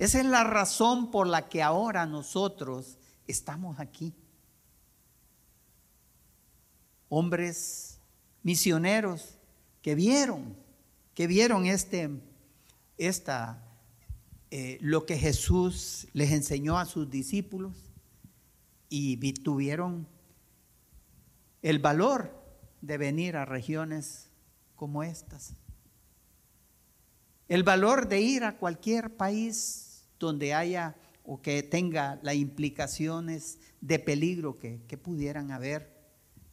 Esa 0.00 0.18
es 0.18 0.24
la 0.24 0.44
razón 0.44 1.10
por 1.10 1.26
la 1.26 1.50
que 1.50 1.62
ahora 1.62 2.06
nosotros 2.06 2.96
estamos 3.26 3.78
aquí. 3.78 4.14
Hombres 7.10 8.00
misioneros 8.42 9.36
que 9.82 9.94
vieron, 9.94 10.56
que 11.12 11.26
vieron 11.26 11.66
este, 11.66 12.08
esta, 12.96 13.62
eh, 14.50 14.78
lo 14.80 15.04
que 15.04 15.18
Jesús 15.18 16.08
les 16.14 16.32
enseñó 16.32 16.78
a 16.78 16.86
sus 16.86 17.10
discípulos 17.10 17.76
y 18.88 19.18
tuvieron 19.34 20.08
el 21.60 21.78
valor 21.78 22.42
de 22.80 22.96
venir 22.96 23.36
a 23.36 23.44
regiones 23.44 24.30
como 24.76 25.02
estas. 25.02 25.52
El 27.48 27.64
valor 27.64 28.08
de 28.08 28.20
ir 28.22 28.44
a 28.44 28.56
cualquier 28.56 29.14
país 29.14 29.88
donde 30.20 30.54
haya 30.54 30.94
o 31.24 31.42
que 31.42 31.64
tenga 31.64 32.20
las 32.22 32.36
implicaciones 32.36 33.58
de 33.80 33.98
peligro 33.98 34.56
que, 34.58 34.82
que 34.86 34.96
pudieran 34.96 35.50
haber, 35.50 35.92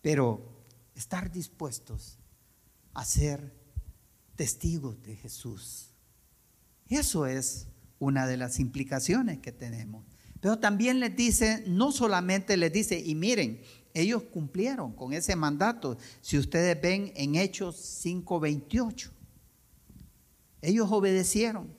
pero 0.02 0.42
estar 0.96 1.32
dispuestos 1.32 2.18
a 2.94 3.06
ser 3.06 3.54
testigos 4.36 5.02
de 5.04 5.16
Jesús. 5.16 5.92
Eso 6.88 7.28
es 7.28 7.68
una 8.00 8.26
de 8.26 8.38
las 8.38 8.60
implicaciones 8.60 9.40
que 9.40 9.52
tenemos. 9.52 10.06
Pero 10.40 10.60
también 10.60 11.00
les 11.00 11.16
dice, 11.16 11.64
no 11.68 11.92
solamente 11.92 12.58
les 12.58 12.72
dice, 12.72 13.00
y 13.00 13.16
miren, 13.16 13.62
ellos 13.94 14.24
cumplieron 14.24 14.94
con 14.94 15.14
ese 15.14 15.36
mandato. 15.36 15.98
Si 16.22 16.38
ustedes 16.38 16.80
ven 16.80 17.12
en 17.16 17.36
Hechos 17.36 17.76
5:28, 18.06 19.10
ellos 20.62 20.88
obedecieron. 20.92 21.76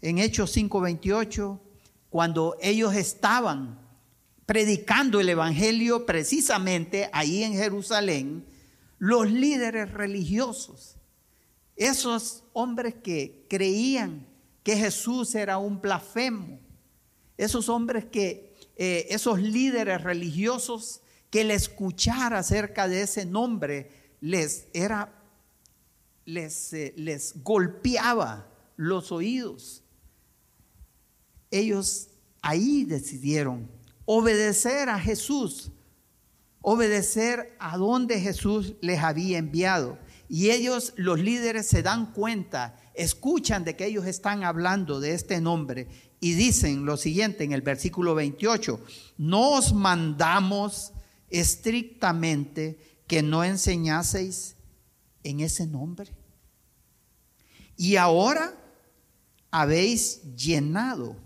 En 0.00 0.18
Hechos 0.18 0.50
5:28, 0.52 1.60
cuando 2.10 2.56
ellos 2.60 2.94
estaban 2.94 3.78
predicando 4.44 5.20
el 5.20 5.28
Evangelio 5.28 6.06
precisamente 6.06 7.10
ahí 7.12 7.42
en 7.42 7.54
Jerusalén, 7.54 8.44
los 8.98 9.30
líderes 9.30 9.92
religiosos, 9.92 10.96
esos 11.74 12.44
hombres 12.52 12.94
que 12.94 13.46
creían 13.48 14.26
que 14.62 14.76
Jesús 14.76 15.34
era 15.34 15.58
un 15.58 15.80
blasfemo, 15.80 16.58
esos 17.36 17.68
hombres 17.68 18.04
que 18.04 18.54
eh, 18.76 19.06
esos 19.10 19.40
líderes 19.40 20.02
religiosos 20.02 21.00
que 21.30 21.42
el 21.42 21.50
escuchar 21.50 22.34
acerca 22.34 22.88
de 22.88 23.02
ese 23.02 23.26
nombre 23.26 23.90
les 24.20 24.68
era 24.72 25.12
les, 26.24 26.72
eh, 26.72 26.92
les 26.96 27.42
golpeaba 27.42 28.48
los 28.76 29.12
oídos. 29.12 29.82
Ellos 31.50 32.08
ahí 32.42 32.84
decidieron 32.84 33.68
obedecer 34.04 34.88
a 34.88 34.98
Jesús, 34.98 35.72
obedecer 36.60 37.56
a 37.58 37.76
donde 37.76 38.20
Jesús 38.20 38.74
les 38.80 39.00
había 39.00 39.38
enviado. 39.38 39.98
Y 40.28 40.50
ellos, 40.50 40.92
los 40.96 41.20
líderes, 41.20 41.66
se 41.66 41.82
dan 41.82 42.12
cuenta, 42.12 42.76
escuchan 42.94 43.64
de 43.64 43.76
que 43.76 43.86
ellos 43.86 44.06
están 44.06 44.42
hablando 44.42 45.00
de 45.00 45.12
este 45.12 45.40
nombre 45.40 45.88
y 46.20 46.32
dicen 46.32 46.84
lo 46.84 46.96
siguiente 46.96 47.44
en 47.44 47.52
el 47.52 47.62
versículo 47.62 48.14
28, 48.14 48.80
no 49.18 49.50
os 49.50 49.72
mandamos 49.72 50.92
estrictamente 51.30 52.78
que 53.06 53.22
no 53.22 53.44
enseñaseis 53.44 54.56
en 55.22 55.40
ese 55.40 55.66
nombre. 55.66 56.10
Y 57.76 57.96
ahora 57.96 58.54
habéis 59.50 60.22
llenado 60.34 61.25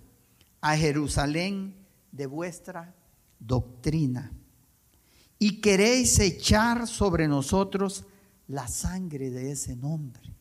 a 0.61 0.77
Jerusalén 0.77 1.75
de 2.12 2.27
vuestra 2.27 2.94
doctrina 3.38 4.33
y 5.38 5.61
queréis 5.61 6.18
echar 6.18 6.87
sobre 6.87 7.27
nosotros 7.27 8.05
la 8.46 8.68
sangre 8.68 9.31
de 9.31 9.53
ese 9.53 9.75
nombre. 9.75 10.35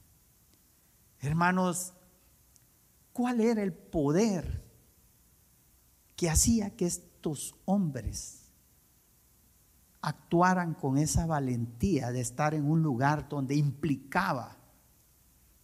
Hermanos, 1.21 1.93
¿cuál 3.13 3.39
era 3.39 3.63
el 3.63 3.73
poder 3.73 4.65
que 6.15 6.29
hacía 6.29 6.75
que 6.75 6.85
estos 6.85 7.55
hombres 7.65 8.51
actuaran 10.01 10.73
con 10.73 10.97
esa 10.97 11.25
valentía 11.25 12.11
de 12.11 12.21
estar 12.21 12.53
en 12.53 12.69
un 12.69 12.81
lugar 12.83 13.29
donde 13.29 13.55
implicaba 13.55 14.57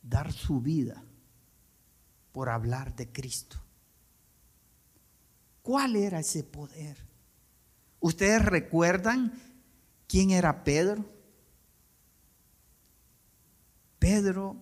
dar 0.02 0.32
su 0.32 0.62
vida 0.62 1.04
por 2.32 2.50
hablar 2.50 2.96
de 2.96 3.12
Cristo? 3.12 3.64
¿Cuál 5.65 5.95
era 5.95 6.19
ese 6.19 6.43
poder? 6.43 6.95
¿Ustedes 7.99 8.45
recuerdan 8.45 9.34
quién 10.08 10.30
era 10.30 10.63
Pedro? 10.63 11.04
Pedro, 13.97 14.58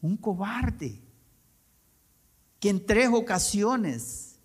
un 0.00 0.16
cobarde, 0.16 1.02
que 2.60 2.68
en 2.68 2.86
tres 2.86 3.08
ocasiones 3.12 4.38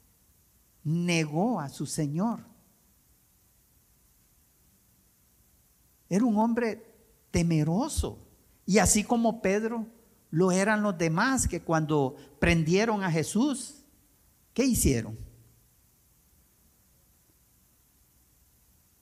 negó 0.84 1.60
a 1.60 1.70
su 1.70 1.86
Señor. 1.86 2.40
Era 6.10 6.26
un 6.26 6.40
hombre 6.40 6.92
temeroso. 7.30 8.18
Y 8.66 8.80
así 8.80 9.04
como 9.04 9.44
Pedro, 9.44 9.86
lo 10.32 10.52
eran 10.52 10.82
los 10.82 10.98
demás 10.98 11.48
que 11.48 11.62
cuando 11.62 12.16
prendieron 12.40 13.04
a 13.04 13.12
Jesús, 13.12 13.83
¿Qué 14.54 14.64
hicieron? 14.66 15.18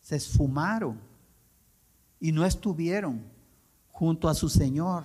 Se 0.01 0.15
esfumaron 0.15 0.99
y 2.19 2.31
no 2.31 2.45
estuvieron 2.45 3.23
junto 3.89 4.29
a 4.29 4.33
su 4.33 4.49
Señor. 4.49 5.03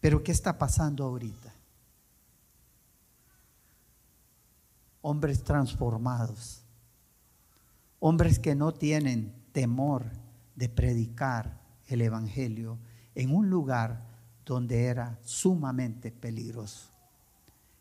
Pero 0.00 0.22
¿qué 0.22 0.32
está 0.32 0.58
pasando 0.58 1.04
ahorita? 1.04 1.54
Hombres 5.00 5.42
transformados, 5.42 6.62
hombres 7.98 8.38
que 8.38 8.54
no 8.54 8.72
tienen 8.72 9.32
temor 9.52 10.04
de 10.54 10.68
predicar 10.68 11.60
el 11.88 12.02
Evangelio 12.02 12.78
en 13.14 13.34
un 13.34 13.50
lugar 13.50 14.06
donde 14.44 14.84
era 14.84 15.18
sumamente 15.24 16.12
peligroso. 16.12 16.91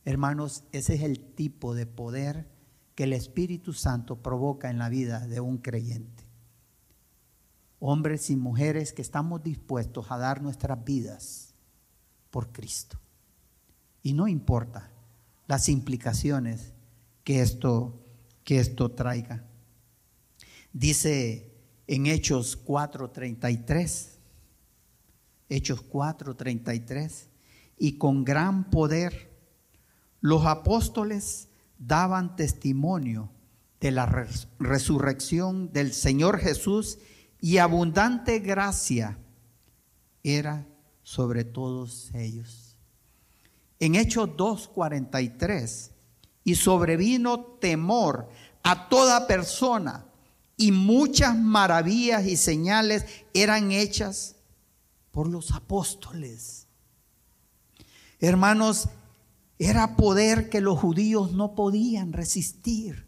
Hermanos, 0.03 0.63
ese 0.71 0.95
es 0.95 1.01
el 1.01 1.19
tipo 1.19 1.75
de 1.75 1.85
poder 1.85 2.47
que 2.95 3.03
el 3.03 3.13
Espíritu 3.13 3.73
Santo 3.73 4.21
provoca 4.21 4.69
en 4.69 4.79
la 4.79 4.89
vida 4.89 5.27
de 5.27 5.39
un 5.39 5.57
creyente. 5.57 6.23
Hombres 7.79 8.29
y 8.29 8.35
mujeres 8.35 8.93
que 8.93 9.01
estamos 9.01 9.43
dispuestos 9.43 10.11
a 10.11 10.17
dar 10.17 10.41
nuestras 10.41 10.83
vidas 10.83 11.53
por 12.29 12.51
Cristo. 12.51 12.99
Y 14.03 14.13
no 14.13 14.27
importa 14.27 14.91
las 15.47 15.69
implicaciones 15.69 16.73
que 17.23 17.41
esto, 17.41 17.99
que 18.43 18.59
esto 18.59 18.91
traiga. 18.91 19.45
Dice 20.73 21.51
en 21.87 22.07
Hechos 22.07 22.57
4:33, 22.65 24.17
Hechos 25.49 25.83
4:33, 25.89 27.27
y 27.77 27.97
con 27.97 28.23
gran 28.23 28.69
poder 28.69 29.30
los 30.21 30.45
apóstoles 30.45 31.49
daban 31.77 32.35
testimonio 32.35 33.29
de 33.79 33.91
la 33.91 34.05
resurrección 34.59 35.73
del 35.73 35.91
Señor 35.93 36.39
Jesús 36.39 36.99
y 37.39 37.57
abundante 37.57 38.39
gracia 38.39 39.17
era 40.23 40.65
sobre 41.03 41.43
todos 41.43 42.11
ellos. 42.13 42.77
En 43.79 43.95
Hechos 43.95 44.29
2.43, 44.37 45.91
y 46.43 46.55
sobrevino 46.55 47.39
temor 47.59 48.29
a 48.63 48.89
toda 48.89 49.27
persona 49.27 50.05
y 50.57 50.71
muchas 50.71 51.37
maravillas 51.37 52.25
y 52.25 52.37
señales 52.37 53.05
eran 53.33 53.71
hechas 53.71 54.35
por 55.11 55.27
los 55.27 55.51
apóstoles. 55.51 56.67
Hermanos, 58.19 58.89
era 59.63 59.95
poder 59.95 60.49
que 60.49 60.59
los 60.59 60.79
judíos 60.79 61.33
no 61.33 61.53
podían 61.53 62.13
resistir. 62.13 63.05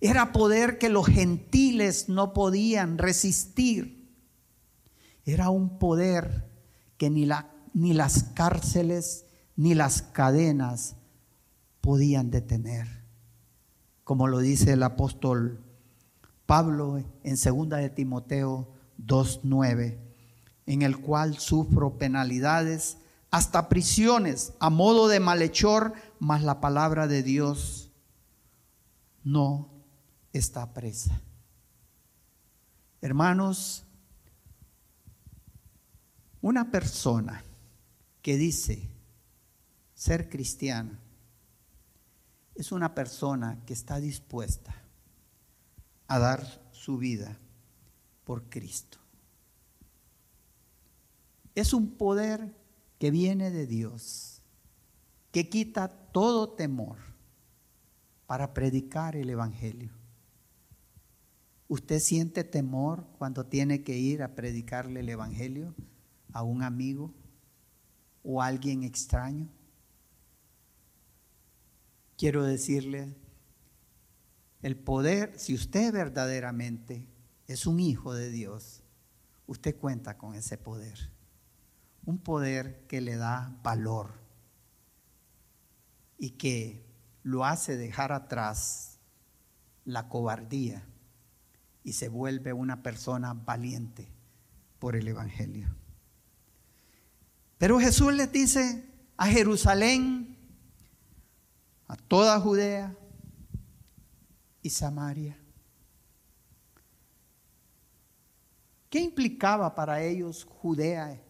Era 0.00 0.32
poder 0.32 0.78
que 0.78 0.88
los 0.88 1.06
gentiles 1.06 2.08
no 2.08 2.32
podían 2.32 2.96
resistir. 2.96 4.08
Era 5.24 5.50
un 5.50 5.80
poder 5.80 6.48
que 6.96 7.10
ni, 7.10 7.26
la, 7.26 7.50
ni 7.74 7.92
las 7.92 8.22
cárceles 8.22 9.24
ni 9.56 9.74
las 9.74 10.02
cadenas 10.02 10.94
podían 11.80 12.30
detener. 12.30 12.86
Como 14.04 14.28
lo 14.28 14.38
dice 14.38 14.74
el 14.74 14.82
apóstol 14.84 15.64
Pablo 16.46 17.02
en 17.24 17.34
2 17.34 17.68
de 17.68 17.90
Timoteo 17.90 18.68
2.9, 19.04 19.98
en 20.66 20.82
el 20.82 20.98
cual 20.98 21.36
sufro 21.38 21.98
penalidades 21.98 22.98
hasta 23.30 23.68
prisiones 23.68 24.52
a 24.58 24.70
modo 24.70 25.08
de 25.08 25.20
malhechor, 25.20 25.92
mas 26.18 26.42
la 26.42 26.60
palabra 26.60 27.06
de 27.06 27.22
Dios 27.22 27.90
no 29.22 29.70
está 30.32 30.72
presa. 30.72 31.20
Hermanos, 33.00 33.84
una 36.40 36.70
persona 36.70 37.44
que 38.22 38.36
dice 38.36 38.88
ser 39.94 40.28
cristiana 40.28 40.98
es 42.54 42.72
una 42.72 42.94
persona 42.94 43.58
que 43.66 43.72
está 43.72 44.00
dispuesta 44.00 44.74
a 46.08 46.18
dar 46.18 46.68
su 46.72 46.98
vida 46.98 47.38
por 48.24 48.48
Cristo. 48.48 48.98
Es 51.54 51.72
un 51.72 51.96
poder 51.96 52.57
que 52.98 53.10
viene 53.10 53.50
de 53.50 53.66
Dios, 53.66 54.42
que 55.30 55.48
quita 55.48 55.88
todo 55.88 56.50
temor 56.50 56.98
para 58.26 58.52
predicar 58.52 59.16
el 59.16 59.30
Evangelio. 59.30 59.92
¿Usted 61.68 62.00
siente 62.00 62.44
temor 62.44 63.06
cuando 63.18 63.46
tiene 63.46 63.82
que 63.82 63.96
ir 63.96 64.22
a 64.22 64.34
predicarle 64.34 65.00
el 65.00 65.08
Evangelio 65.08 65.74
a 66.32 66.42
un 66.42 66.62
amigo 66.62 67.14
o 68.24 68.42
a 68.42 68.46
alguien 68.46 68.82
extraño? 68.82 69.48
Quiero 72.16 72.42
decirle, 72.42 73.14
el 74.60 74.76
poder, 74.76 75.38
si 75.38 75.54
usted 75.54 75.92
verdaderamente 75.92 77.06
es 77.46 77.66
un 77.66 77.78
hijo 77.78 78.12
de 78.12 78.30
Dios, 78.30 78.82
usted 79.46 79.76
cuenta 79.76 80.18
con 80.18 80.34
ese 80.34 80.58
poder 80.58 81.17
un 82.08 82.16
poder 82.16 82.86
que 82.86 83.02
le 83.02 83.16
da 83.16 83.54
valor 83.62 84.14
y 86.16 86.30
que 86.30 86.86
lo 87.22 87.44
hace 87.44 87.76
dejar 87.76 88.12
atrás 88.12 88.98
la 89.84 90.08
cobardía 90.08 90.86
y 91.84 91.92
se 91.92 92.08
vuelve 92.08 92.54
una 92.54 92.82
persona 92.82 93.34
valiente 93.34 94.08
por 94.78 94.96
el 94.96 95.06
Evangelio. 95.06 95.68
Pero 97.58 97.78
Jesús 97.78 98.14
les 98.14 98.32
dice 98.32 98.90
a 99.18 99.26
Jerusalén, 99.26 100.34
a 101.88 101.96
toda 101.96 102.40
Judea 102.40 102.96
y 104.62 104.70
Samaria. 104.70 105.38
¿Qué 108.88 108.98
implicaba 108.98 109.74
para 109.74 110.00
ellos 110.00 110.44
Judea 110.44 111.27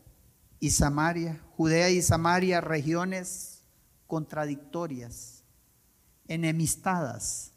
y 0.61 0.71
Samaria, 0.71 1.41
Judea 1.57 1.91
y 1.91 2.03
Samaria, 2.03 2.61
regiones 2.61 3.63
contradictorias, 4.07 5.45
enemistadas 6.27 7.53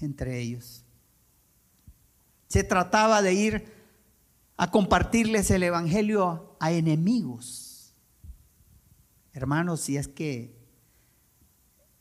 entre 0.00 0.40
ellos. 0.40 0.84
Se 2.48 2.64
trataba 2.64 3.22
de 3.22 3.34
ir 3.34 3.72
a 4.56 4.70
compartirles 4.70 5.50
el 5.50 5.62
Evangelio 5.62 6.56
a 6.60 6.72
enemigos. 6.72 7.92
Hermanos, 9.32 9.82
si 9.82 9.96
es 9.96 10.08
que 10.08 10.56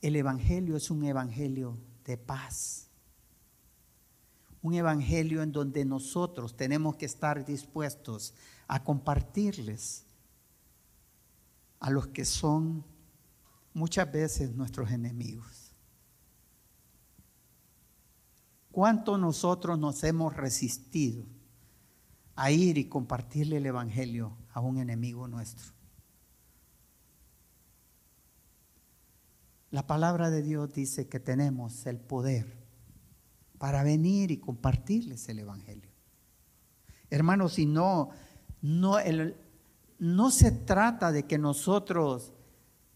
el 0.02 0.16
Evangelio 0.16 0.78
es 0.78 0.90
un 0.90 1.04
Evangelio 1.04 1.78
de 2.06 2.18
paz, 2.18 2.88
un 4.62 4.74
Evangelio 4.74 5.42
en 5.42 5.52
donde 5.52 5.84
nosotros 5.84 6.56
tenemos 6.56 6.96
que 6.96 7.06
estar 7.06 7.44
dispuestos 7.46 8.34
a 8.34 8.55
compartirles 8.84 10.06
a 11.80 11.90
los 11.90 12.08
que 12.08 12.26
son 12.26 12.84
muchas 13.74 14.12
veces 14.12 14.56
nuestros 14.56 14.92
enemigos. 14.92 15.72
¿Cuánto 18.72 19.18
nosotros 19.18 19.80
nos 19.80 20.04
hemos 20.04 20.36
resistido 20.36 21.26
a 22.36 22.52
ir 22.52 22.78
y 22.78 22.90
compartirle 22.90 23.58
el 23.58 23.66
Evangelio 23.66 24.36
a 24.52 24.60
un 24.60 24.80
enemigo 24.80 25.28
nuestro? 25.28 25.74
La 29.72 29.88
palabra 29.88 30.30
de 30.30 30.42
Dios 30.42 30.74
dice 30.74 31.08
que 31.08 31.20
tenemos 31.20 31.86
el 31.86 32.00
poder 32.00 32.66
para 33.58 33.84
venir 33.84 34.32
y 34.32 34.38
compartirles 34.38 35.28
el 35.30 35.40
Evangelio. 35.40 35.92
Hermanos, 37.10 37.54
si 37.54 37.66
no, 37.66 38.10
no, 38.62 38.98
no 40.00 40.32
se 40.32 40.52
trata 40.52 41.12
de 41.12 41.26
que 41.26 41.38
nosotros 41.38 42.34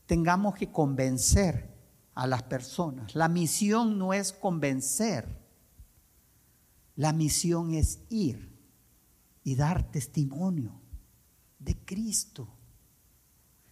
tengamos 0.05 0.55
que 0.55 0.71
convencer 0.71 1.69
a 2.15 2.27
las 2.27 2.43
personas. 2.43 3.15
La 3.15 3.29
misión 3.29 3.97
no 3.97 4.13
es 4.13 4.33
convencer, 4.33 5.39
la 6.95 7.13
misión 7.13 7.73
es 7.73 7.99
ir 8.09 8.57
y 9.43 9.55
dar 9.55 9.89
testimonio 9.91 10.81
de 11.59 11.77
Cristo. 11.85 12.47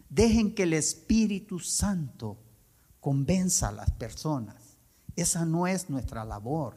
Dejen 0.09 0.55
que 0.55 0.63
el 0.63 0.73
Espíritu 0.73 1.59
Santo 1.59 2.37
convenza 2.99 3.69
a 3.69 3.73
las 3.73 3.91
personas. 3.91 4.77
Esa 5.15 5.43
no 5.43 5.67
es 5.67 5.89
nuestra 5.89 6.23
labor, 6.23 6.75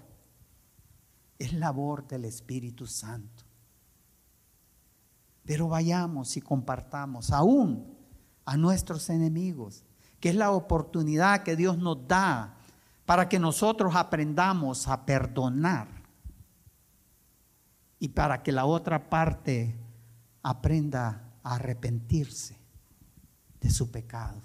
es 1.38 1.52
labor 1.52 2.08
del 2.08 2.24
Espíritu 2.24 2.86
Santo. 2.86 3.44
Pero 5.50 5.66
vayamos 5.66 6.36
y 6.36 6.40
compartamos 6.40 7.32
aún 7.32 7.98
a 8.44 8.56
nuestros 8.56 9.10
enemigos, 9.10 9.84
que 10.20 10.28
es 10.28 10.36
la 10.36 10.52
oportunidad 10.52 11.42
que 11.42 11.56
Dios 11.56 11.76
nos 11.76 12.06
da 12.06 12.56
para 13.04 13.28
que 13.28 13.40
nosotros 13.40 13.96
aprendamos 13.96 14.86
a 14.86 15.04
perdonar 15.04 15.88
y 17.98 18.10
para 18.10 18.44
que 18.44 18.52
la 18.52 18.64
otra 18.64 19.10
parte 19.10 19.76
aprenda 20.40 21.34
a 21.42 21.56
arrepentirse 21.56 22.56
de 23.60 23.70
su 23.70 23.90
pecado. 23.90 24.40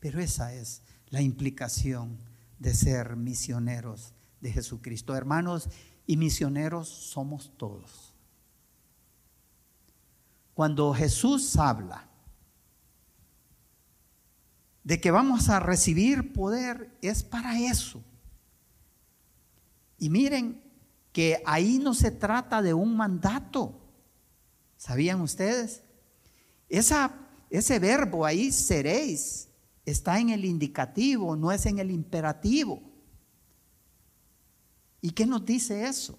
Pero 0.00 0.18
esa 0.18 0.52
es 0.52 0.82
la 1.10 1.22
implicación 1.22 2.18
de 2.58 2.74
ser 2.74 3.14
misioneros 3.14 4.14
de 4.40 4.50
Jesucristo. 4.50 5.14
Hermanos, 5.14 5.68
y 6.08 6.16
misioneros 6.16 6.88
somos 6.88 7.52
todos. 7.56 8.07
Cuando 10.58 10.92
Jesús 10.92 11.56
habla 11.56 12.10
de 14.82 15.00
que 15.00 15.12
vamos 15.12 15.48
a 15.50 15.60
recibir 15.60 16.32
poder, 16.32 16.98
es 17.00 17.22
para 17.22 17.60
eso. 17.60 18.02
Y 19.98 20.10
miren, 20.10 20.60
que 21.12 21.40
ahí 21.46 21.78
no 21.78 21.94
se 21.94 22.10
trata 22.10 22.60
de 22.60 22.74
un 22.74 22.96
mandato. 22.96 23.72
¿Sabían 24.76 25.20
ustedes? 25.20 25.84
Esa, 26.68 27.14
ese 27.50 27.78
verbo 27.78 28.26
ahí, 28.26 28.50
seréis, 28.50 29.48
está 29.84 30.18
en 30.18 30.30
el 30.30 30.44
indicativo, 30.44 31.36
no 31.36 31.52
es 31.52 31.66
en 31.66 31.78
el 31.78 31.92
imperativo. 31.92 32.82
¿Y 35.00 35.12
qué 35.12 35.24
nos 35.24 35.44
dice 35.46 35.86
eso? 35.86 36.18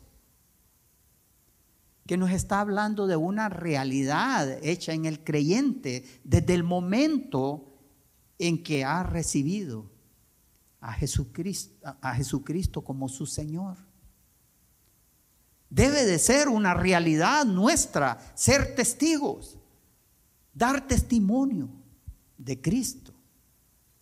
Que 2.10 2.18
nos 2.18 2.32
está 2.32 2.62
hablando 2.62 3.06
de 3.06 3.16
una 3.16 3.50
realidad 3.50 4.58
hecha 4.64 4.94
en 4.94 5.06
el 5.06 5.24
creyente 5.24 6.04
desde 6.24 6.56
el 6.56 6.64
momento 6.64 7.72
en 8.40 8.64
que 8.64 8.84
ha 8.84 9.04
recibido 9.04 9.92
a 10.80 10.92
Jesucristo, 10.94 11.96
a 12.02 12.16
Jesucristo 12.16 12.84
como 12.84 13.10
su 13.10 13.28
Señor. 13.28 13.78
Debe 15.70 16.04
de 16.04 16.18
ser 16.18 16.50
una 16.50 16.74
realidad 16.74 17.46
nuestra, 17.46 18.18
ser 18.34 18.74
testigos, 18.74 19.60
dar 20.52 20.88
testimonio 20.88 21.70
de 22.40 22.60
Cristo 22.60 23.14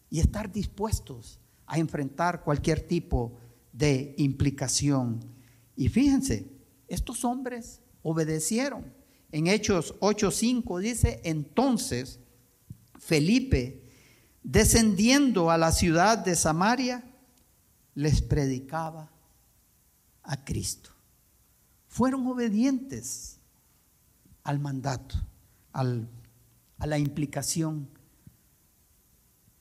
y 0.09 0.21
estar 0.21 0.49
dispuestos 0.49 1.41
a 1.65 1.77
enfrentar 1.77 2.41
cualquier 2.45 2.87
tipo 2.87 3.37
de 3.73 4.15
implicación. 4.17 5.19
Y 5.75 5.89
fíjense, 5.89 6.49
estos 6.87 7.25
hombres 7.25 7.81
obedecieron. 8.03 8.93
En 9.31 9.47
Hechos 9.47 9.95
8:5 9.99 10.79
dice, 10.79 11.21
entonces 11.23 12.19
Felipe, 12.99 13.83
descendiendo 14.43 15.51
a 15.51 15.57
la 15.57 15.71
ciudad 15.71 16.17
de 16.17 16.35
Samaria, 16.35 17.03
les 17.93 18.21
predicaba 18.21 19.11
a 20.23 20.43
Cristo 20.43 20.97
fueron 21.97 22.27
obedientes 22.27 23.39
al 24.43 24.59
mandato, 24.59 25.15
a 25.71 25.83
la 26.85 26.99
implicación, 26.99 27.89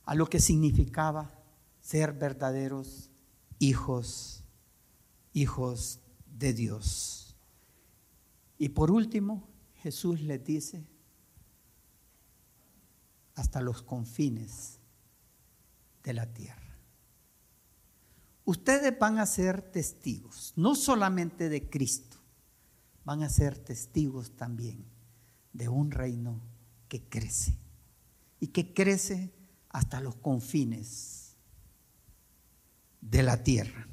a 0.05 0.13
lo 0.13 0.27
que 0.27 0.39
significaba 0.39 1.31
ser 1.81 2.13
verdaderos 2.13 3.09
hijos, 3.57 4.43
hijos 5.33 5.99
de 6.27 6.53
Dios. 6.53 7.16
Y 8.57 8.69
por 8.69 8.91
último, 8.91 9.47
Jesús 9.75 10.21
les 10.21 10.43
dice, 10.43 10.85
hasta 13.35 13.61
los 13.61 13.83
confines 13.83 14.79
de 16.03 16.13
la 16.13 16.25
tierra. 16.33 16.77
Ustedes 18.45 18.97
van 18.97 19.19
a 19.19 19.25
ser 19.25 19.61
testigos, 19.61 20.53
no 20.55 20.73
solamente 20.73 21.49
de 21.49 21.69
Cristo, 21.69 22.17
van 23.03 23.21
a 23.21 23.29
ser 23.29 23.57
testigos 23.57 24.31
también 24.31 24.85
de 25.53 25.69
un 25.69 25.91
reino 25.91 26.41
que 26.87 27.01
crece 27.07 27.57
y 28.39 28.47
que 28.47 28.73
crece 28.73 29.33
hasta 29.69 29.99
los 30.01 30.15
confines 30.15 31.35
de 33.01 33.23
la 33.23 33.43
tierra, 33.43 33.87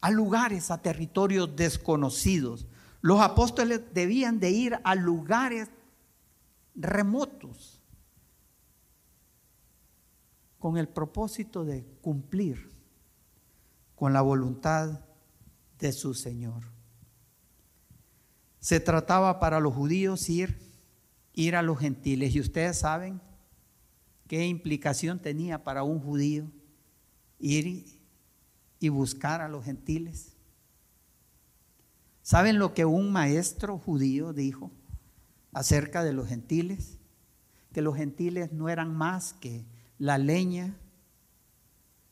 a 0.00 0.10
lugares, 0.10 0.70
a 0.70 0.82
territorios 0.82 1.54
desconocidos. 1.56 2.66
Los 3.00 3.20
apóstoles 3.20 3.80
debían 3.94 4.40
de 4.40 4.50
ir 4.50 4.78
a 4.84 4.94
lugares 4.94 5.68
remotos 6.74 7.80
con 10.58 10.76
el 10.76 10.88
propósito 10.88 11.64
de 11.64 11.84
cumplir 12.02 12.70
con 13.94 14.12
la 14.12 14.20
voluntad 14.20 15.00
de 15.78 15.92
su 15.92 16.14
Señor. 16.14 16.64
Se 18.60 18.78
trataba 18.78 19.40
para 19.40 19.58
los 19.58 19.74
judíos 19.74 20.28
ir, 20.28 20.58
ir 21.32 21.56
a 21.56 21.62
los 21.62 21.78
gentiles. 21.78 22.34
Y 22.34 22.40
ustedes 22.40 22.78
saben 22.78 23.20
qué 24.26 24.46
implicación 24.46 25.18
tenía 25.18 25.64
para 25.64 25.82
un 25.82 25.98
judío 25.98 26.50
ir 27.38 27.86
y 28.78 28.88
buscar 28.90 29.40
a 29.40 29.48
los 29.48 29.64
gentiles. 29.64 30.36
¿Saben 32.30 32.60
lo 32.60 32.74
que 32.74 32.84
un 32.84 33.10
maestro 33.10 33.76
judío 33.76 34.32
dijo 34.32 34.70
acerca 35.52 36.04
de 36.04 36.12
los 36.12 36.28
gentiles? 36.28 37.00
Que 37.72 37.82
los 37.82 37.96
gentiles 37.96 38.52
no 38.52 38.68
eran 38.68 38.94
más 38.94 39.32
que 39.32 39.66
la 39.98 40.16
leña 40.16 40.76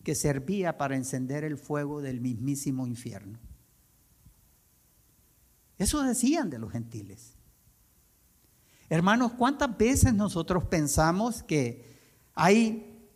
que 0.02 0.16
servía 0.16 0.76
para 0.76 0.96
encender 0.96 1.44
el 1.44 1.56
fuego 1.56 2.02
del 2.02 2.20
mismísimo 2.20 2.84
infierno. 2.88 3.38
Eso 5.78 6.02
decían 6.02 6.50
de 6.50 6.58
los 6.58 6.72
gentiles. 6.72 7.36
Hermanos, 8.88 9.34
¿cuántas 9.38 9.78
veces 9.78 10.14
nosotros 10.14 10.64
pensamos 10.64 11.44
que 11.44 11.96
hay, 12.34 13.08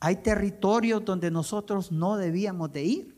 hay 0.00 0.16
territorios 0.16 1.04
donde 1.04 1.30
nosotros 1.30 1.92
no 1.92 2.16
debíamos 2.16 2.72
de 2.72 2.82
ir? 2.82 3.17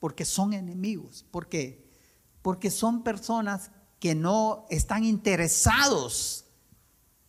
Porque 0.00 0.24
son 0.24 0.52
enemigos, 0.52 1.24
porque, 1.30 1.88
porque 2.42 2.70
son 2.70 3.04
personas 3.04 3.70
que 4.00 4.14
no 4.14 4.66
están 4.70 5.04
interesados 5.04 6.46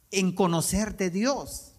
en 0.10 0.34
conocer 0.34 0.98
de 0.98 1.10
Dios. 1.10 1.74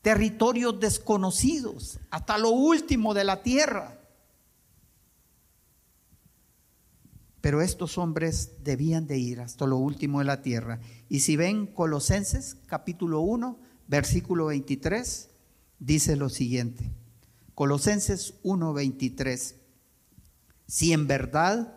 Territorios 0.00 0.80
desconocidos, 0.80 2.00
hasta 2.10 2.36
lo 2.38 2.50
último 2.50 3.14
de 3.14 3.24
la 3.24 3.42
tierra. 3.42 4.00
Pero 7.40 7.60
estos 7.60 7.98
hombres 7.98 8.64
debían 8.64 9.06
de 9.06 9.18
ir 9.18 9.40
hasta 9.40 9.66
lo 9.66 9.76
último 9.76 10.20
de 10.20 10.24
la 10.24 10.42
tierra. 10.42 10.80
Y 11.08 11.20
si 11.20 11.36
ven 11.36 11.66
Colosenses 11.66 12.56
capítulo 12.66 13.20
1, 13.20 13.58
versículo 13.88 14.46
23, 14.46 15.28
dice 15.78 16.16
lo 16.16 16.28
siguiente. 16.28 16.90
Colosenses 17.54 18.34
1, 18.42 18.72
23. 18.72 19.56
Si 20.72 20.94
en 20.94 21.06
verdad 21.06 21.74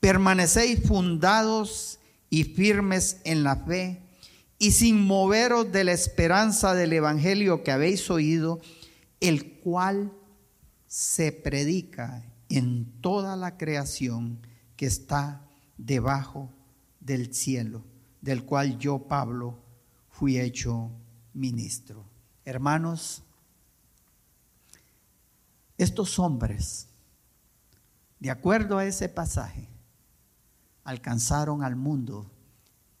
permanecéis 0.00 0.88
fundados 0.88 1.98
y 2.30 2.44
firmes 2.44 3.20
en 3.24 3.44
la 3.44 3.54
fe 3.54 4.00
y 4.58 4.70
sin 4.70 4.98
moveros 4.98 5.70
de 5.70 5.84
la 5.84 5.92
esperanza 5.92 6.72
del 6.72 6.94
Evangelio 6.94 7.62
que 7.62 7.70
habéis 7.70 8.10
oído, 8.10 8.62
el 9.20 9.60
cual 9.60 10.10
se 10.86 11.32
predica 11.32 12.24
en 12.48 12.98
toda 13.02 13.36
la 13.36 13.58
creación 13.58 14.38
que 14.76 14.86
está 14.86 15.46
debajo 15.76 16.50
del 17.00 17.34
cielo, 17.34 17.84
del 18.22 18.46
cual 18.46 18.78
yo, 18.78 19.00
Pablo, 19.00 19.58
fui 20.08 20.40
hecho 20.40 20.90
ministro. 21.34 22.06
Hermanos, 22.46 23.22
estos 25.76 26.18
hombres, 26.18 26.88
de 28.24 28.30
acuerdo 28.30 28.78
a 28.78 28.86
ese 28.86 29.10
pasaje, 29.10 29.68
alcanzaron 30.82 31.62
al 31.62 31.76
mundo 31.76 32.32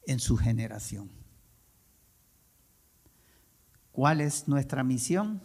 en 0.06 0.20
su 0.20 0.36
generación. 0.36 1.10
¿Cuál 3.90 4.20
es 4.20 4.48
nuestra 4.48 4.84
misión? 4.84 5.40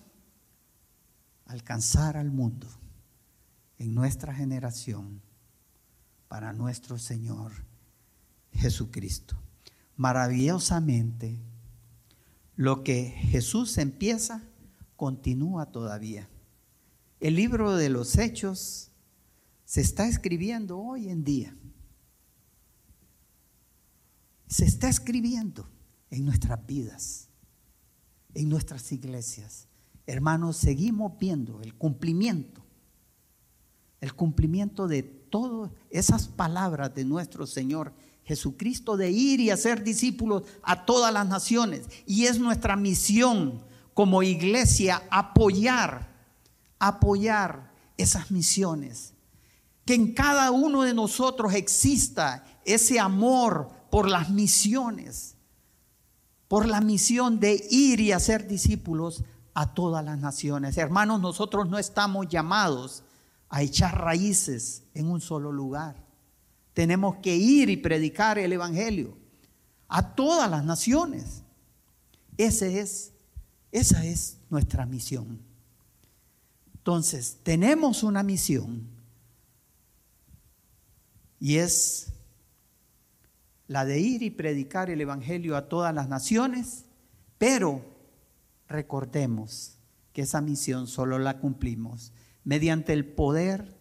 Alcanzar 1.45 2.17
al 2.17 2.29
mundo 2.29 2.67
en 3.77 3.95
nuestra 3.95 4.35
generación 4.35 5.21
para 6.27 6.51
nuestro 6.51 6.97
Señor 6.97 7.53
Jesucristo. 8.51 9.41
Maravillosamente, 9.95 11.39
lo 12.57 12.83
que 12.83 13.11
Jesús 13.11 13.77
empieza, 13.77 14.43
continúa 14.97 15.67
todavía. 15.67 16.27
El 17.21 17.37
libro 17.37 17.77
de 17.77 17.87
los 17.87 18.17
hechos 18.17 18.88
se 19.69 19.81
está 19.81 20.07
escribiendo 20.07 20.79
hoy 20.79 21.09
en 21.09 21.23
día. 21.23 21.55
Se 24.47 24.65
está 24.65 24.89
escribiendo 24.89 25.69
en 26.09 26.25
nuestras 26.25 26.65
vidas, 26.65 27.29
en 28.33 28.49
nuestras 28.49 28.91
iglesias. 28.91 29.67
Hermanos, 30.07 30.57
seguimos 30.57 31.19
viendo 31.19 31.61
el 31.61 31.75
cumplimiento, 31.75 32.65
el 34.01 34.15
cumplimiento 34.15 34.87
de 34.87 35.03
todas 35.03 35.71
esas 35.91 36.27
palabras 36.27 36.95
de 36.95 37.05
nuestro 37.05 37.45
Señor 37.45 37.93
Jesucristo 38.23 38.97
de 38.97 39.11
ir 39.11 39.39
y 39.39 39.51
hacer 39.51 39.83
discípulos 39.83 40.45
a 40.63 40.83
todas 40.83 41.13
las 41.13 41.27
naciones. 41.27 41.85
Y 42.07 42.25
es 42.25 42.39
nuestra 42.39 42.75
misión 42.75 43.63
como 43.93 44.23
iglesia 44.23 45.03
apoyar, 45.11 46.11
apoyar 46.79 47.71
esas 47.97 48.31
misiones. 48.31 49.13
Que 49.89 49.95
en 49.95 50.13
cada 50.13 50.51
uno 50.51 50.83
de 50.83 50.93
nosotros 50.93 51.55
exista 51.55 52.45
ese 52.63 52.99
amor 52.99 53.71
por 53.89 54.07
las 54.07 54.29
misiones, 54.29 55.33
por 56.47 56.67
la 56.67 56.79
misión 56.79 57.39
de 57.39 57.65
ir 57.71 57.99
y 57.99 58.11
hacer 58.11 58.47
discípulos 58.47 59.23
a 59.55 59.73
todas 59.73 60.05
las 60.05 60.19
naciones. 60.19 60.77
Hermanos, 60.77 61.19
nosotros 61.19 61.67
no 61.67 61.79
estamos 61.79 62.27
llamados 62.27 63.01
a 63.49 63.63
echar 63.63 63.99
raíces 63.99 64.83
en 64.93 65.09
un 65.09 65.21
solo 65.21 65.51
lugar. 65.51 65.95
Tenemos 66.75 67.15
que 67.15 67.35
ir 67.35 67.71
y 67.71 67.77
predicar 67.77 68.37
el 68.37 68.53
Evangelio 68.53 69.17
a 69.87 70.13
todas 70.13 70.51
las 70.51 70.63
naciones. 70.63 71.41
Es, 72.37 72.61
esa 73.71 74.05
es 74.05 74.37
nuestra 74.51 74.85
misión. 74.85 75.41
Entonces, 76.75 77.39
tenemos 77.41 78.03
una 78.03 78.21
misión 78.21 78.98
y 81.39 81.57
es 81.57 82.13
la 83.67 83.85
de 83.85 83.99
ir 83.99 84.23
y 84.23 84.31
predicar 84.31 84.89
el 84.89 84.99
Evangelio 84.99 85.55
a 85.55 85.69
todas 85.69 85.93
las 85.93 86.09
naciones, 86.09 86.85
pero 87.37 87.85
recordemos 88.67 89.77
que 90.11 90.23
esa 90.23 90.41
misión 90.41 90.87
solo 90.87 91.19
la 91.19 91.39
cumplimos 91.39 92.11
mediante 92.43 92.93
el 92.93 93.05
poder 93.05 93.77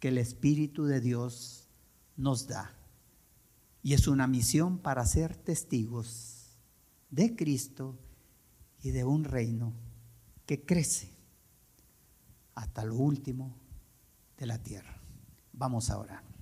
que 0.00 0.08
el 0.08 0.18
Espíritu 0.18 0.86
de 0.86 1.00
Dios 1.00 1.68
nos 2.16 2.48
da. 2.48 2.74
Y 3.82 3.92
es 3.92 4.08
una 4.08 4.26
misión 4.26 4.78
para 4.78 5.04
ser 5.06 5.36
testigos 5.36 6.56
de 7.10 7.36
Cristo 7.36 7.98
y 8.82 8.90
de 8.90 9.04
un 9.04 9.24
reino 9.24 9.72
que 10.44 10.64
crece 10.64 11.10
hasta 12.54 12.84
lo 12.84 12.96
último 12.96 13.54
de 14.38 14.46
la 14.46 14.58
tierra. 14.62 15.00
Vamos 15.52 15.90
a 15.90 15.98
orar. 15.98 16.35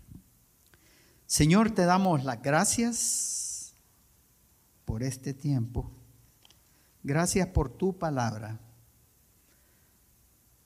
Señor, 1.26 1.70
te 1.70 1.84
damos 1.84 2.24
las 2.24 2.42
gracias 2.42 3.74
por 4.84 5.02
este 5.02 5.34
tiempo. 5.34 5.90
Gracias 7.02 7.48
por 7.48 7.70
tu 7.70 7.98
palabra. 7.98 8.60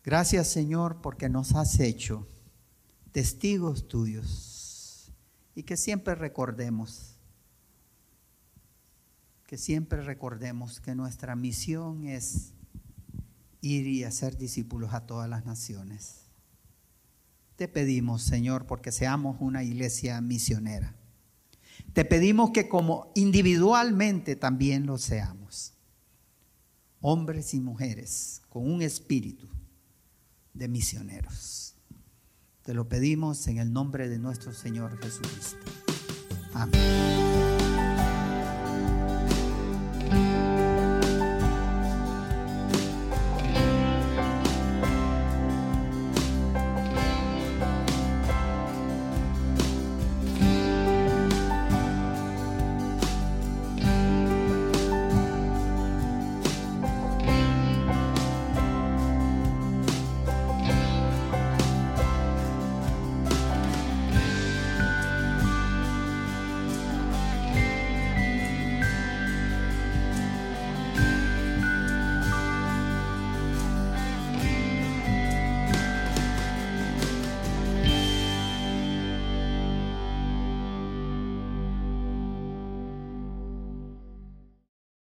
Gracias, 0.05 0.49
Señor, 0.49 1.01
porque 1.01 1.29
nos 1.29 1.55
has 1.55 1.79
hecho 1.81 2.27
testigos 3.13 3.89
tuyos 3.89 5.13
y 5.55 5.65
que 5.65 5.77
siempre 5.77 6.15
recordemos, 6.15 7.17
que 9.47 9.59
siempre 9.59 10.03
recordemos 10.03 10.81
que 10.81 10.95
nuestra 10.95 11.35
misión 11.35 12.07
es 12.07 12.53
ir 13.61 13.87
y 13.87 14.05
hacer 14.05 14.39
discípulos 14.39 14.95
a 14.95 15.07
todas 15.07 15.29
las 15.29 15.45
naciones. 15.45 16.28
Te 17.59 17.67
pedimos, 17.67 18.23
Señor, 18.23 18.67
porque 18.67 18.93
seamos 18.93 19.39
una 19.41 19.65
iglesia 19.65 20.21
misionera. 20.21 20.95
Te 21.93 22.05
pedimos 22.05 22.53
que 22.53 22.69
como 22.69 23.11
individualmente 23.17 24.37
también 24.37 24.87
lo 24.87 24.97
seamos. 24.97 25.75
Hombres 27.01 27.55
y 27.55 27.61
mujeres 27.61 28.43
con 28.49 28.71
un 28.71 28.81
espíritu 28.81 29.49
de 30.55 30.69
misioneros. 30.69 31.75
Te 32.63 32.75
lo 32.75 32.89
pedimos 32.89 33.49
en 33.49 33.59
el 33.59 33.73
nombre 33.73 34.09
de 34.09 34.21
nuestro 34.21 34.53
Señor 34.53 34.97
Jesucristo. 35.03 35.59
Amén. 36.55 37.58